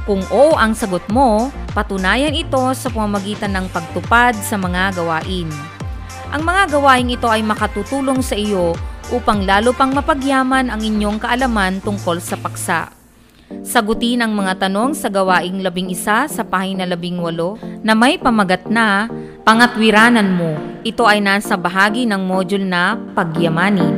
Kung 0.07 0.23
oo 0.31 0.55
ang 0.55 0.71
sagot 0.79 1.03
mo, 1.11 1.51
patunayan 1.75 2.31
ito 2.31 2.71
sa 2.71 2.87
pamamagitan 2.87 3.51
ng 3.51 3.67
pagtupad 3.67 4.31
sa 4.39 4.55
mga 4.55 4.95
gawain. 4.95 5.51
Ang 6.31 6.47
mga 6.47 6.79
gawain 6.79 7.11
ito 7.11 7.27
ay 7.27 7.43
makatutulong 7.43 8.23
sa 8.23 8.39
iyo 8.39 8.79
upang 9.11 9.43
lalo 9.43 9.75
pang 9.75 9.91
mapagyaman 9.91 10.71
ang 10.71 10.79
inyong 10.79 11.19
kaalaman 11.19 11.83
tungkol 11.83 12.23
sa 12.23 12.39
paksa. 12.39 12.98
Sagutin 13.65 14.21
ang 14.21 14.37
mga 14.37 14.69
tanong 14.69 14.93
sa 14.93 15.09
gawaing 15.09 15.65
labing 15.65 15.89
isa 15.89 16.29
sa 16.29 16.43
pahina 16.45 16.85
labing 16.85 17.17
walo 17.17 17.57
na 17.81 17.97
may 17.97 18.21
pamagat 18.21 18.69
na 18.69 19.09
Pangatwiranan 19.41 20.37
mo. 20.37 20.53
Ito 20.85 21.09
ay 21.09 21.25
nasa 21.25 21.57
bahagi 21.57 22.05
ng 22.05 22.21
module 22.21 22.61
na 22.61 22.93
Pagyamanin. 23.17 23.97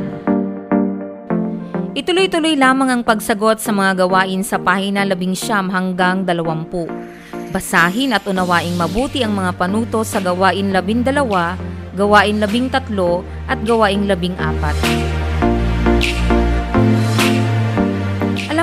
Ituloy-tuloy 1.92 2.56
lamang 2.56 2.88
ang 2.88 3.02
pagsagot 3.04 3.60
sa 3.60 3.68
mga 3.68 4.08
gawain 4.08 4.40
sa 4.40 4.56
pahina 4.56 5.04
19 5.04 5.68
hanggang 5.68 6.24
20. 6.24 7.52
Basahin 7.52 8.16
at 8.16 8.24
unawaing 8.24 8.80
mabuti 8.80 9.20
ang 9.20 9.36
mga 9.36 9.60
panuto 9.60 10.00
sa 10.00 10.24
gawain 10.24 10.72
12, 10.72 11.12
gawain 11.92 12.40
13 12.40 12.96
at 13.52 13.60
gawain 13.60 14.08
14. 14.08 15.11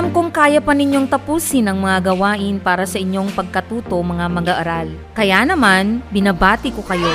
Alam 0.00 0.16
kong 0.16 0.32
kaya 0.32 0.64
pa 0.64 0.72
ninyong 0.72 1.12
tapusin 1.12 1.68
ang 1.68 1.84
mga 1.84 2.08
gawain 2.08 2.56
para 2.56 2.88
sa 2.88 2.96
inyong 2.96 3.36
pagkatuto 3.36 4.00
mga 4.00 4.32
mag-aaral. 4.32 4.88
Kaya 5.12 5.44
naman, 5.44 6.00
binabati 6.08 6.72
ko 6.72 6.80
kayo. 6.80 7.12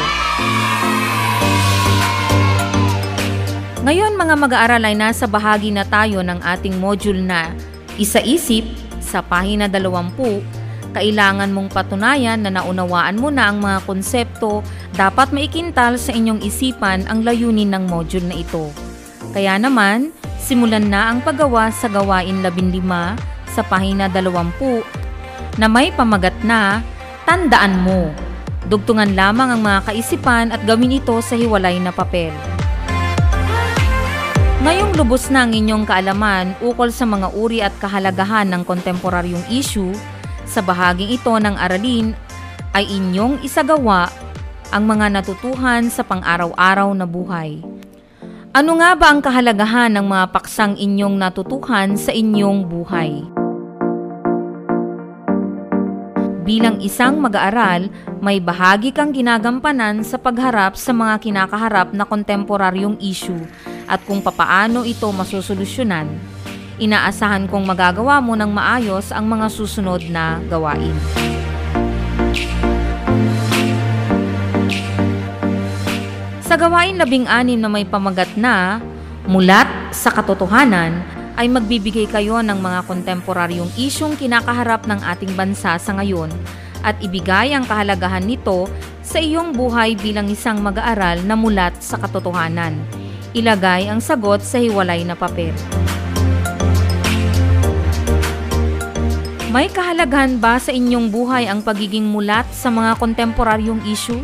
Ngayon 3.81 4.13
mga 4.13 4.35
mag-aaral 4.37 4.85
ay 4.85 4.93
nasa 4.93 5.25
bahagi 5.25 5.73
na 5.73 5.81
tayo 5.81 6.21
ng 6.21 6.37
ating 6.45 6.77
module 6.77 7.25
na 7.25 7.57
Isa-isip 7.97 8.69
sa 9.01 9.25
pahina 9.25 9.65
20, 9.65 10.93
kailangan 10.93 11.49
mong 11.57 11.73
patunayan 11.73 12.37
na 12.37 12.53
naunawaan 12.53 13.17
mo 13.17 13.33
na 13.33 13.49
ang 13.49 13.65
mga 13.65 13.81
konsepto 13.89 14.61
dapat 14.93 15.33
maikintal 15.33 15.97
sa 15.97 16.13
inyong 16.13 16.45
isipan 16.45 17.09
ang 17.09 17.25
layunin 17.25 17.73
ng 17.73 17.89
module 17.89 18.29
na 18.29 18.37
ito. 18.37 18.84
Kaya 19.35 19.59
naman, 19.59 20.15
simulan 20.39 20.87
na 20.87 21.11
ang 21.11 21.19
paggawa 21.19 21.67
sa 21.75 21.91
gawain 21.91 22.39
15 22.39 22.79
sa 23.51 23.61
pahina 23.67 24.07
20 24.07 24.31
na 25.59 25.67
may 25.67 25.91
pamagat 25.91 26.35
na 26.47 26.79
Tandaan 27.25 27.81
mo. 27.81 28.13
Dugtungan 28.69 29.17
lamang 29.17 29.49
ang 29.49 29.61
mga 29.65 29.89
kaisipan 29.89 30.53
at 30.53 30.61
gawin 30.61 31.01
ito 31.01 31.17
sa 31.25 31.33
hiwalay 31.33 31.81
na 31.81 31.89
papel. 31.89 32.29
Ngayong 34.61 34.93
lubos 34.93 35.33
na 35.33 35.45
ang 35.45 35.51
inyong 35.53 35.89
kaalaman 35.89 36.53
ukol 36.61 36.93
sa 36.93 37.05
mga 37.09 37.33
uri 37.33 37.65
at 37.65 37.73
kahalagahan 37.81 38.45
ng 38.53 38.61
kontemporaryong 38.61 39.45
issue, 39.49 39.93
sa 40.45 40.61
bahaging 40.61 41.17
ito 41.17 41.33
ng 41.33 41.57
aralin 41.57 42.13
ay 42.77 42.85
inyong 42.85 43.41
isagawa 43.41 44.13
ang 44.69 44.85
mga 44.85 45.17
natutuhan 45.17 45.89
sa 45.89 46.05
pang-araw-araw 46.05 46.93
na 46.93 47.09
buhay. 47.09 47.74
Ano 48.55 48.79
nga 48.79 48.95
ba 48.95 49.11
ang 49.11 49.19
kahalagahan 49.19 49.91
ng 49.99 50.07
mga 50.07 50.31
paksang 50.31 50.79
inyong 50.79 51.19
natutuhan 51.19 51.99
sa 51.99 52.15
inyong 52.15 52.63
buhay? 52.63 53.27
Bilang 56.47 56.79
isang 56.79 57.19
mag-aaral, 57.19 57.91
may 58.23 58.39
bahagi 58.39 58.95
kang 58.95 59.11
ginagampanan 59.11 60.07
sa 60.07 60.15
pagharap 60.15 60.79
sa 60.79 60.95
mga 60.95 61.19
kinakaharap 61.19 61.91
na 61.91 62.07
kontemporaryong 62.07 62.95
issue 63.03 63.43
at 63.91 63.99
kung 64.07 64.23
papaano 64.23 64.87
ito 64.87 65.11
masusolusyonan. 65.11 66.07
Inaasahan 66.79 67.51
kong 67.51 67.67
magagawa 67.67 68.23
mo 68.23 68.39
ng 68.39 68.55
maayos 68.55 69.11
ang 69.11 69.27
mga 69.35 69.51
susunod 69.51 69.99
na 70.07 70.39
gawain. 70.47 70.95
Sa 76.55 76.71
gawain 76.71 76.95
labing 76.95 77.27
anim 77.27 77.59
na 77.59 77.67
may 77.67 77.83
pamagat 77.83 78.39
na 78.39 78.79
mulat 79.27 79.67
sa 79.91 80.07
katotohanan, 80.07 81.03
ay 81.35 81.51
magbibigay 81.51 82.07
kayo 82.07 82.39
ng 82.39 82.55
mga 82.63 82.87
kontemporaryong 82.87 83.67
isyong 83.75 84.15
kinakaharap 84.15 84.87
ng 84.87 85.03
ating 85.03 85.35
bansa 85.35 85.75
sa 85.75 85.91
ngayon 85.99 86.31
at 86.79 86.95
ibigay 87.03 87.51
ang 87.51 87.67
kahalagahan 87.67 88.23
nito 88.23 88.71
sa 89.03 89.19
iyong 89.19 89.51
buhay 89.51 89.99
bilang 89.99 90.31
isang 90.31 90.63
mag-aaral 90.63 91.27
na 91.27 91.35
mulat 91.35 91.75
sa 91.83 91.99
katotohanan. 91.99 92.79
Ilagay 93.35 93.91
ang 93.91 93.99
sagot 93.99 94.39
sa 94.39 94.55
hiwalay 94.55 95.03
na 95.03 95.19
papel. 95.19 95.51
May 99.51 99.67
kahalagahan 99.67 100.39
ba 100.39 100.55
sa 100.55 100.71
inyong 100.71 101.11
buhay 101.11 101.51
ang 101.51 101.59
pagiging 101.59 102.07
mulat 102.07 102.47
sa 102.55 102.71
mga 102.71 102.95
kontemporaryong 102.95 103.83
issue? 103.83 104.23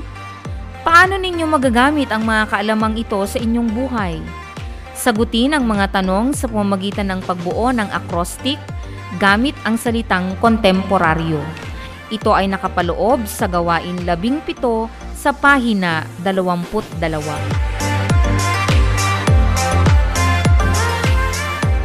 Paano 0.82 1.13
ninyo 1.13 1.46
magagamit 1.46 2.10
ang 2.10 2.26
mga 2.26 2.50
kaalamang 2.50 2.98
ito 2.98 3.22
sa 3.30 3.38
inyong 3.38 3.70
buhay? 3.70 4.17
Sagutin 4.98 5.54
ang 5.54 5.62
mga 5.62 6.02
tanong 6.02 6.34
sa 6.34 6.50
pamamagitan 6.50 7.06
ng 7.13 7.22
pagbuo 7.22 7.70
ng 7.70 7.86
acrostic 7.94 8.58
gamit 9.22 9.54
ang 9.62 9.78
salitang 9.78 10.34
kontemporaryo. 10.41 11.38
Ito 12.10 12.34
ay 12.34 12.50
nakapaloob 12.50 13.30
sa 13.30 13.46
gawain 13.46 14.02
17 14.10 14.58
sa 15.13 15.30
pahina 15.30 16.02
22. 16.26 16.98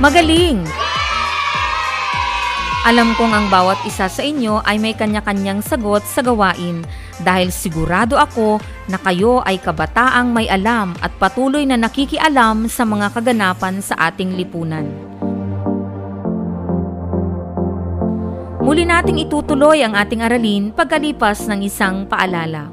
Magaling! 0.00 0.64
Alam 2.88 3.12
kong 3.18 3.34
ang 3.34 3.46
bawat 3.52 3.76
isa 3.84 4.08
sa 4.08 4.22
inyo 4.24 4.64
ay 4.64 4.80
may 4.80 4.96
kanya-kanyang 4.96 5.60
sagot 5.60 6.00
sa 6.08 6.24
gawain 6.24 6.80
dahil 7.22 7.48
sigurado 7.48 8.20
ako 8.20 8.60
na 8.90 9.00
kayo 9.00 9.40
ay 9.44 9.56
kabataang 9.56 10.32
may 10.32 10.50
alam 10.50 10.92
at 11.00 11.12
patuloy 11.16 11.64
na 11.64 11.80
nakikialam 11.80 12.68
sa 12.68 12.84
mga 12.84 13.12
kaganapan 13.14 13.80
sa 13.80 13.96
ating 14.12 14.36
lipunan. 14.36 14.88
Muli 18.66 18.82
nating 18.82 19.22
itutuloy 19.22 19.78
ang 19.86 19.94
ating 19.94 20.26
aralin 20.26 20.74
pagkalipas 20.74 21.46
ng 21.46 21.62
isang 21.62 22.02
paalala. 22.02 22.66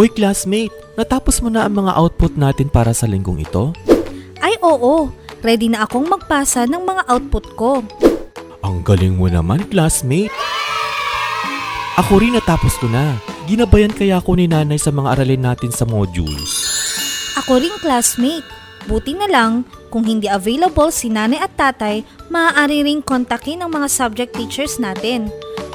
Hoy 0.00 0.08
classmate, 0.08 0.72
natapos 0.96 1.44
mo 1.44 1.52
na 1.52 1.68
ang 1.68 1.76
mga 1.76 1.92
output 1.92 2.40
natin 2.40 2.72
para 2.72 2.96
sa 2.96 3.04
linggong 3.04 3.44
ito? 3.44 3.76
Ay 4.40 4.56
oo, 4.64 5.12
ready 5.44 5.68
na 5.68 5.84
akong 5.84 6.08
magpasa 6.08 6.64
ng 6.64 6.88
mga 6.88 7.02
output 7.04 7.44
ko. 7.52 7.84
Ang 8.70 8.86
galing 8.86 9.18
mo 9.18 9.26
naman, 9.26 9.66
classmate. 9.66 10.30
Ako 11.98 12.22
rin 12.22 12.38
natapos 12.38 12.78
ko 12.78 12.86
na. 12.86 13.18
Ginabayan 13.50 13.90
kaya 13.90 14.22
ako 14.22 14.38
ni 14.38 14.46
nanay 14.46 14.78
sa 14.78 14.94
mga 14.94 15.18
aralin 15.18 15.42
natin 15.42 15.74
sa 15.74 15.82
modules. 15.82 16.54
Ako 17.34 17.58
ring 17.58 17.74
classmate. 17.82 18.46
Buti 18.86 19.18
na 19.18 19.26
lang, 19.26 19.66
kung 19.90 20.06
hindi 20.06 20.30
available 20.30 20.94
si 20.94 21.10
nanay 21.10 21.42
at 21.42 21.50
tatay, 21.58 22.06
maaari 22.30 22.86
ring 22.86 23.02
kontakin 23.02 23.66
ang 23.66 23.74
mga 23.74 23.90
subject 23.90 24.38
teachers 24.38 24.78
natin. 24.78 25.34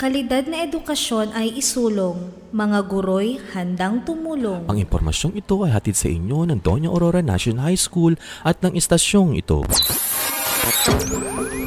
Kalidad 0.00 0.48
na 0.48 0.64
edukasyon 0.64 1.36
ay 1.36 1.60
isulong. 1.60 2.32
Mga 2.56 2.88
guro'y 2.88 3.36
handang 3.52 4.00
tumulong. 4.00 4.64
Ang 4.64 4.80
impormasyong 4.80 5.36
ito 5.36 5.60
ay 5.60 5.76
hatid 5.76 5.92
sa 5.92 6.08
inyo 6.08 6.48
ng 6.48 6.64
Doña 6.64 6.88
Aurora 6.88 7.20
National 7.20 7.68
High 7.68 7.76
School 7.76 8.16
at 8.40 8.64
ng 8.64 8.72
istasyong 8.80 9.36
ito. 9.36 9.60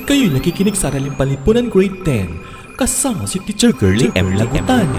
Kayo'y 0.09 0.33
nakikinig 0.33 0.73
sa 0.73 0.89
Araling 0.89 1.13
Palipunan 1.13 1.69
Grade 1.69 2.01
10 2.01 2.73
kasama 2.73 3.29
si 3.29 3.37
Teacher 3.45 3.69
Girlie 3.69 4.09
M. 4.17 4.33
Lagutan. 4.33 4.89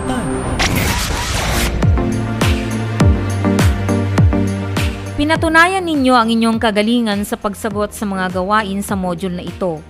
Pinatunayan 5.18 5.82
ninyo 5.82 6.14
ang 6.14 6.30
inyong 6.30 6.62
kagalingan 6.62 7.26
sa 7.26 7.34
pagsagot 7.34 7.98
sa 7.98 8.06
mga 8.06 8.30
gawain 8.30 8.78
sa 8.78 8.94
module 8.94 9.34
na 9.34 9.42
ito. 9.42 9.82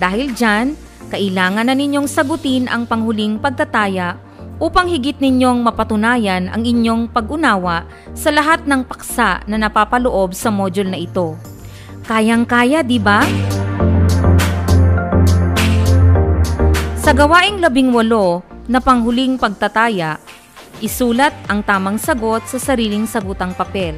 Dahil 0.00 0.32
dyan, 0.32 0.85
kailangan 1.06 1.70
na 1.70 1.74
ninyong 1.74 2.10
sagutin 2.10 2.66
ang 2.66 2.82
panghuling 2.82 3.38
pagtataya 3.38 4.18
upang 4.56 4.88
higit 4.88 5.20
ninyong 5.20 5.60
mapatunayan 5.60 6.48
ang 6.48 6.64
inyong 6.64 7.12
pag-unawa 7.12 7.84
sa 8.16 8.32
lahat 8.32 8.64
ng 8.64 8.82
paksa 8.88 9.44
na 9.44 9.60
napapaloob 9.60 10.32
sa 10.32 10.48
module 10.48 10.88
na 10.88 10.98
ito. 10.98 11.36
Kayang-kaya, 12.08 12.80
di 12.80 12.96
ba? 12.96 13.20
Sa 17.02 17.14
gawaing 17.14 17.62
labing 17.62 17.94
walo 17.94 18.42
na 18.66 18.82
panghuling 18.82 19.38
pagtataya, 19.38 20.18
isulat 20.82 21.34
ang 21.46 21.62
tamang 21.62 22.02
sagot 22.02 22.42
sa 22.50 22.58
sariling 22.58 23.06
sagutang 23.06 23.54
papel. 23.54 23.94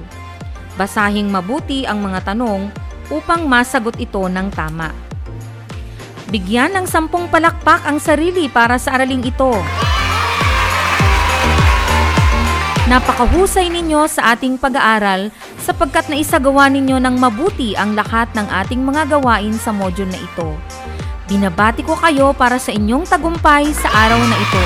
Basahing 0.76 1.32
mabuti 1.32 1.88
ang 1.88 2.04
mga 2.04 2.34
tanong 2.34 2.68
upang 3.08 3.48
masagot 3.48 3.96
ito 3.96 4.20
ng 4.28 4.52
tama. 4.52 5.07
Bigyan 6.28 6.76
ng 6.76 6.84
sampung 6.84 7.24
palakpak 7.32 7.88
ang 7.88 7.96
sarili 7.96 8.52
para 8.52 8.76
sa 8.76 9.00
araling 9.00 9.24
ito. 9.24 9.48
Napakahusay 12.84 13.72
ninyo 13.72 14.04
sa 14.04 14.36
ating 14.36 14.60
pag-aaral 14.60 15.32
sapagkat 15.56 16.12
naisagawa 16.12 16.68
ninyo 16.68 17.00
ng 17.00 17.16
mabuti 17.16 17.72
ang 17.80 17.96
lahat 17.96 18.28
ng 18.36 18.44
ating 18.44 18.84
mga 18.84 19.08
gawain 19.16 19.56
sa 19.56 19.72
module 19.72 20.12
na 20.12 20.20
ito. 20.20 20.52
Binabati 21.32 21.80
ko 21.80 21.96
kayo 21.96 22.36
para 22.36 22.60
sa 22.60 22.76
inyong 22.76 23.08
tagumpay 23.08 23.72
sa 23.72 23.88
araw 23.88 24.20
na 24.20 24.36
ito. 24.36 24.64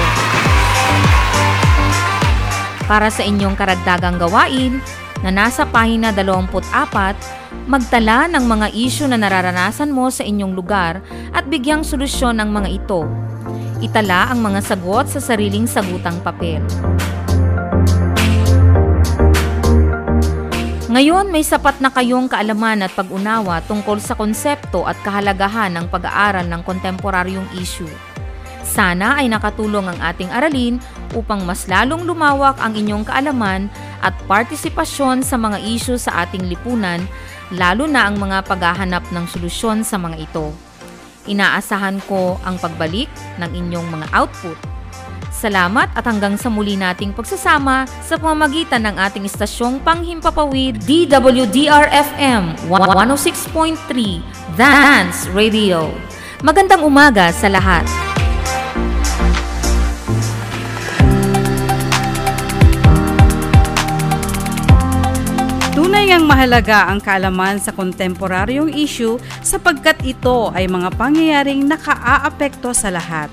Para 2.91 3.07
sa 3.07 3.23
inyong 3.23 3.55
karagdagang 3.55 4.19
gawain 4.19 4.83
na 5.23 5.31
nasa 5.31 5.63
pahina 5.63 6.11
24, 6.11 7.71
magtala 7.71 8.27
ng 8.27 8.43
mga 8.43 8.67
isyu 8.75 9.07
na 9.07 9.15
nararanasan 9.15 9.95
mo 9.95 10.11
sa 10.11 10.27
inyong 10.27 10.53
lugar 10.53 10.99
at 11.31 11.47
bigyang 11.47 11.87
solusyon 11.87 12.43
ang 12.43 12.51
mga 12.51 12.69
ito. 12.83 13.07
Itala 13.83 14.31
ang 14.31 14.43
mga 14.43 14.63
sagot 14.63 15.11
sa 15.11 15.23
sariling 15.23 15.67
sagutang 15.67 16.19
papel. 16.23 16.63
Ngayon 20.93 21.33
may 21.33 21.41
sapat 21.41 21.81
na 21.81 21.89
kayong 21.89 22.29
kaalaman 22.29 22.85
at 22.85 22.93
pag-unawa 22.93 23.65
tungkol 23.65 23.97
sa 23.97 24.13
konsepto 24.13 24.85
at 24.85 24.99
kahalagahan 25.01 25.73
ng 25.73 25.89
pag-aaral 25.89 26.45
ng 26.45 26.61
kontemporaryong 26.69 27.49
issue. 27.57 27.89
Sana 28.61 29.17
ay 29.17 29.33
nakatulong 29.33 29.89
ang 29.89 29.99
ating 30.05 30.29
aralin 30.29 30.77
upang 31.13 31.45
mas 31.47 31.69
lalong 31.69 32.05
lumawak 32.05 32.57
ang 32.61 32.77
inyong 32.77 33.07
kaalaman 33.07 33.73
at 34.03 34.13
partisipasyon 34.27 35.23
sa 35.23 35.39
mga 35.39 35.61
issue 35.63 35.97
sa 36.01 36.27
ating 36.27 36.49
lipunan, 36.49 37.05
lalo 37.53 37.87
na 37.87 38.09
ang 38.09 38.19
mga 38.19 38.45
paghahanap 38.49 39.05
ng 39.13 39.25
solusyon 39.29 39.85
sa 39.87 40.01
mga 40.01 40.29
ito. 40.29 40.51
Inaasahan 41.31 42.03
ko 42.11 42.37
ang 42.43 42.59
pagbalik 42.59 43.09
ng 43.39 43.51
inyong 43.53 43.89
mga 43.89 44.07
output 44.11 44.59
Salamat 45.33 45.89
at 45.97 46.05
hanggang 46.05 46.37
sa 46.37 46.53
muli 46.53 46.77
nating 46.77 47.17
pagsasama 47.17 47.89
sa 48.05 48.21
pamamagitan 48.21 48.85
ng 48.85 48.95
ating 49.01 49.25
istasyong 49.25 49.81
panghimpapawid 49.81 50.79
DWDR-FM 50.85 52.69
106.3 52.69 54.55
Dance 54.55 55.27
Radio. 55.33 55.89
Magandang 56.45 56.85
umaga 56.85 57.33
sa 57.33 57.49
lahat. 57.49 58.12
Tunay 66.13 66.29
ngang 66.29 66.37
mahalaga 66.37 66.93
ang 66.93 67.01
kaalaman 67.01 67.57
sa 67.57 67.73
kontemporaryong 67.73 68.69
issue 68.69 69.17
sapagkat 69.41 69.97
ito 70.05 70.53
ay 70.53 70.69
mga 70.69 70.93
pangyayaring 71.01 71.65
nakaaapekto 71.65 72.77
sa 72.77 72.93
lahat. 72.93 73.33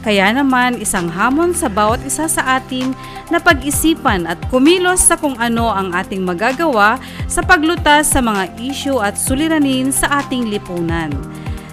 Kaya 0.00 0.32
naman 0.32 0.80
isang 0.80 1.12
hamon 1.12 1.52
sa 1.52 1.68
bawat 1.68 2.00
isa 2.00 2.24
sa 2.24 2.56
atin 2.56 2.96
na 3.28 3.36
pag-isipan 3.36 4.24
at 4.24 4.40
kumilos 4.48 5.04
sa 5.04 5.20
kung 5.20 5.36
ano 5.36 5.68
ang 5.68 5.92
ating 5.92 6.24
magagawa 6.24 6.96
sa 7.28 7.44
paglutas 7.44 8.08
sa 8.08 8.24
mga 8.24 8.56
isyu 8.56 9.04
at 9.04 9.20
suliranin 9.20 9.92
sa 9.92 10.24
ating 10.24 10.48
lipunan. 10.48 11.12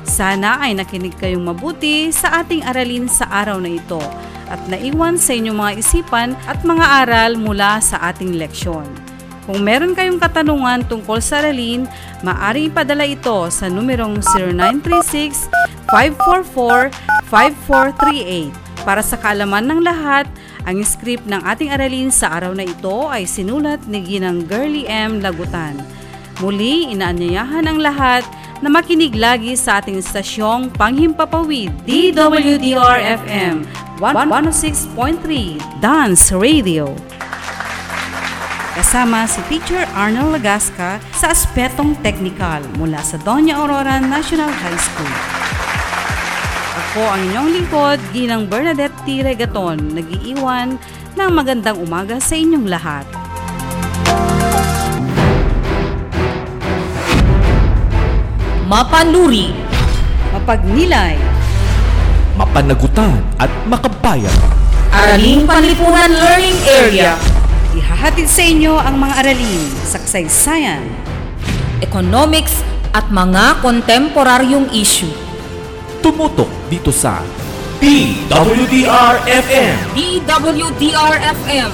Sana 0.03 0.59
ay 0.67 0.75
nakinig 0.75 1.15
kayong 1.15 1.47
mabuti 1.47 2.11
sa 2.11 2.43
ating 2.43 2.67
aralin 2.67 3.07
sa 3.07 3.23
araw 3.31 3.55
na 3.63 3.71
ito 3.79 4.03
at 4.51 4.59
naiwan 4.67 5.15
sa 5.15 5.31
inyong 5.31 5.55
mga 5.55 5.73
isipan 5.79 6.35
at 6.43 6.59
mga 6.67 7.07
aral 7.07 7.39
mula 7.39 7.79
sa 7.79 8.11
ating 8.11 8.35
leksyon. 8.35 9.00
Kung 9.51 9.67
meron 9.67 9.91
kayong 9.91 10.15
katanungan 10.15 10.87
tungkol 10.87 11.19
sa 11.19 11.43
aralin, 11.43 11.83
maaari 12.23 12.71
ipadala 12.71 13.03
ito 13.03 13.51
sa 13.51 13.67
numerong 13.67 14.23
0936 14.23 15.51
544-5438. 17.27 18.87
Para 18.87 19.03
sa 19.03 19.19
kaalaman 19.19 19.67
ng 19.67 19.83
lahat, 19.83 20.31
ang 20.63 20.79
script 20.87 21.27
ng 21.27 21.43
ating 21.43 21.67
aralin 21.67 22.07
sa 22.07 22.31
araw 22.39 22.55
na 22.55 22.63
ito 22.63 23.11
ay 23.11 23.27
sinulat 23.27 23.83
ni 23.91 23.99
Ginang 24.07 24.47
Girly 24.47 24.87
M. 24.87 25.19
Lagutan. 25.19 25.83
Muli, 26.39 26.87
inaanyayahan 26.95 27.67
ang 27.67 27.83
lahat 27.83 28.23
na 28.63 28.71
makinig 28.71 29.11
lagi 29.19 29.59
sa 29.59 29.83
ating 29.83 29.99
stasyong 29.99 30.71
Panghimpapawid 30.79 31.75
DWDR-FM 31.83 33.67
106.3 33.99 35.83
Dance 35.83 36.31
Radio. 36.31 36.95
Kasama 38.71 39.27
si 39.27 39.43
Teacher 39.51 39.83
Arnold 39.91 40.39
Lagasca 40.39 41.03
sa 41.11 41.35
Aspetong 41.35 41.91
Technical 41.99 42.63
mula 42.79 43.03
sa 43.03 43.19
Doña 43.19 43.59
Aurora 43.59 43.99
National 43.99 44.47
High 44.47 44.79
School. 44.79 45.13
Ako 46.71 47.03
ang 47.03 47.19
inyong 47.19 47.49
lingkod, 47.51 47.99
Ginang 48.15 48.47
Bernadette 48.47 48.95
T. 49.03 49.27
Regaton, 49.27 49.75
nag-iiwan 49.91 50.79
ng 51.19 51.29
magandang 51.35 51.83
umaga 51.83 52.15
sa 52.23 52.39
inyong 52.39 52.67
lahat. 52.71 53.03
Mapanuri, 58.71 59.51
Mapagnilay, 60.31 61.19
Mapanagutan 62.39 63.19
at 63.35 63.51
makabayan. 63.67 64.31
Araling 64.95 65.43
Panlipunan 65.43 66.07
Learning 66.07 66.55
Area, 66.63 67.19
ihahatid 67.81 68.29
sa 68.29 68.45
inyo 68.45 68.77
ang 68.77 69.01
mga 69.01 69.25
aralin, 69.25 69.65
saksaysayan, 69.89 70.85
Economics 71.81 72.61
at 72.93 73.09
mga 73.09 73.57
kontemporaryong 73.65 74.69
issue. 74.69 75.09
Tumutok 76.05 76.49
dito 76.69 76.93
sa 76.93 77.25
DWDR-FM 77.81 79.73
DWDR-FM 79.97 81.69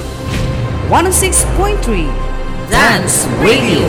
106.3 0.87 2.71
Dance 2.71 3.27
Radio. 3.43 3.83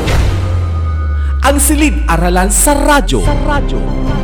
Ang 1.46 1.62
silid-aralan 1.62 2.50
sa 2.50 2.74
radyo. 2.74 3.22
Sa 3.22 3.38
radyo. 3.46 4.17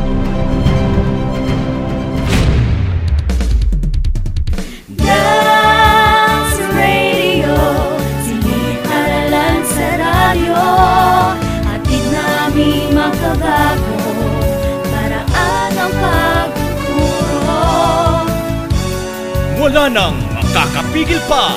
wala 19.65 19.89
nang 19.89 20.13
makakapigil 20.37 21.17
pa. 21.25 21.49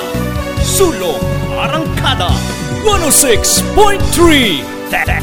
Sulong 0.65 1.21
Arangkada 1.53 2.33
106.3 2.81 3.69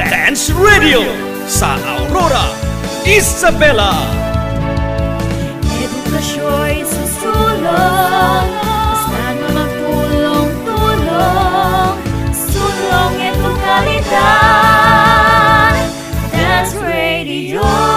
Dance 0.06 0.54
Radio 0.54 1.02
sa 1.50 1.74
Aurora, 1.82 2.46
Isabela. 3.02 3.90
Edukasyo'y 5.66 6.86
susulong, 6.86 8.54
basta'n 8.54 9.38
magtulong-tulong, 9.50 11.98
sulong 12.30 13.14
edukalidad, 13.18 15.74
Dance 16.30 16.78
Radio. 16.86 17.95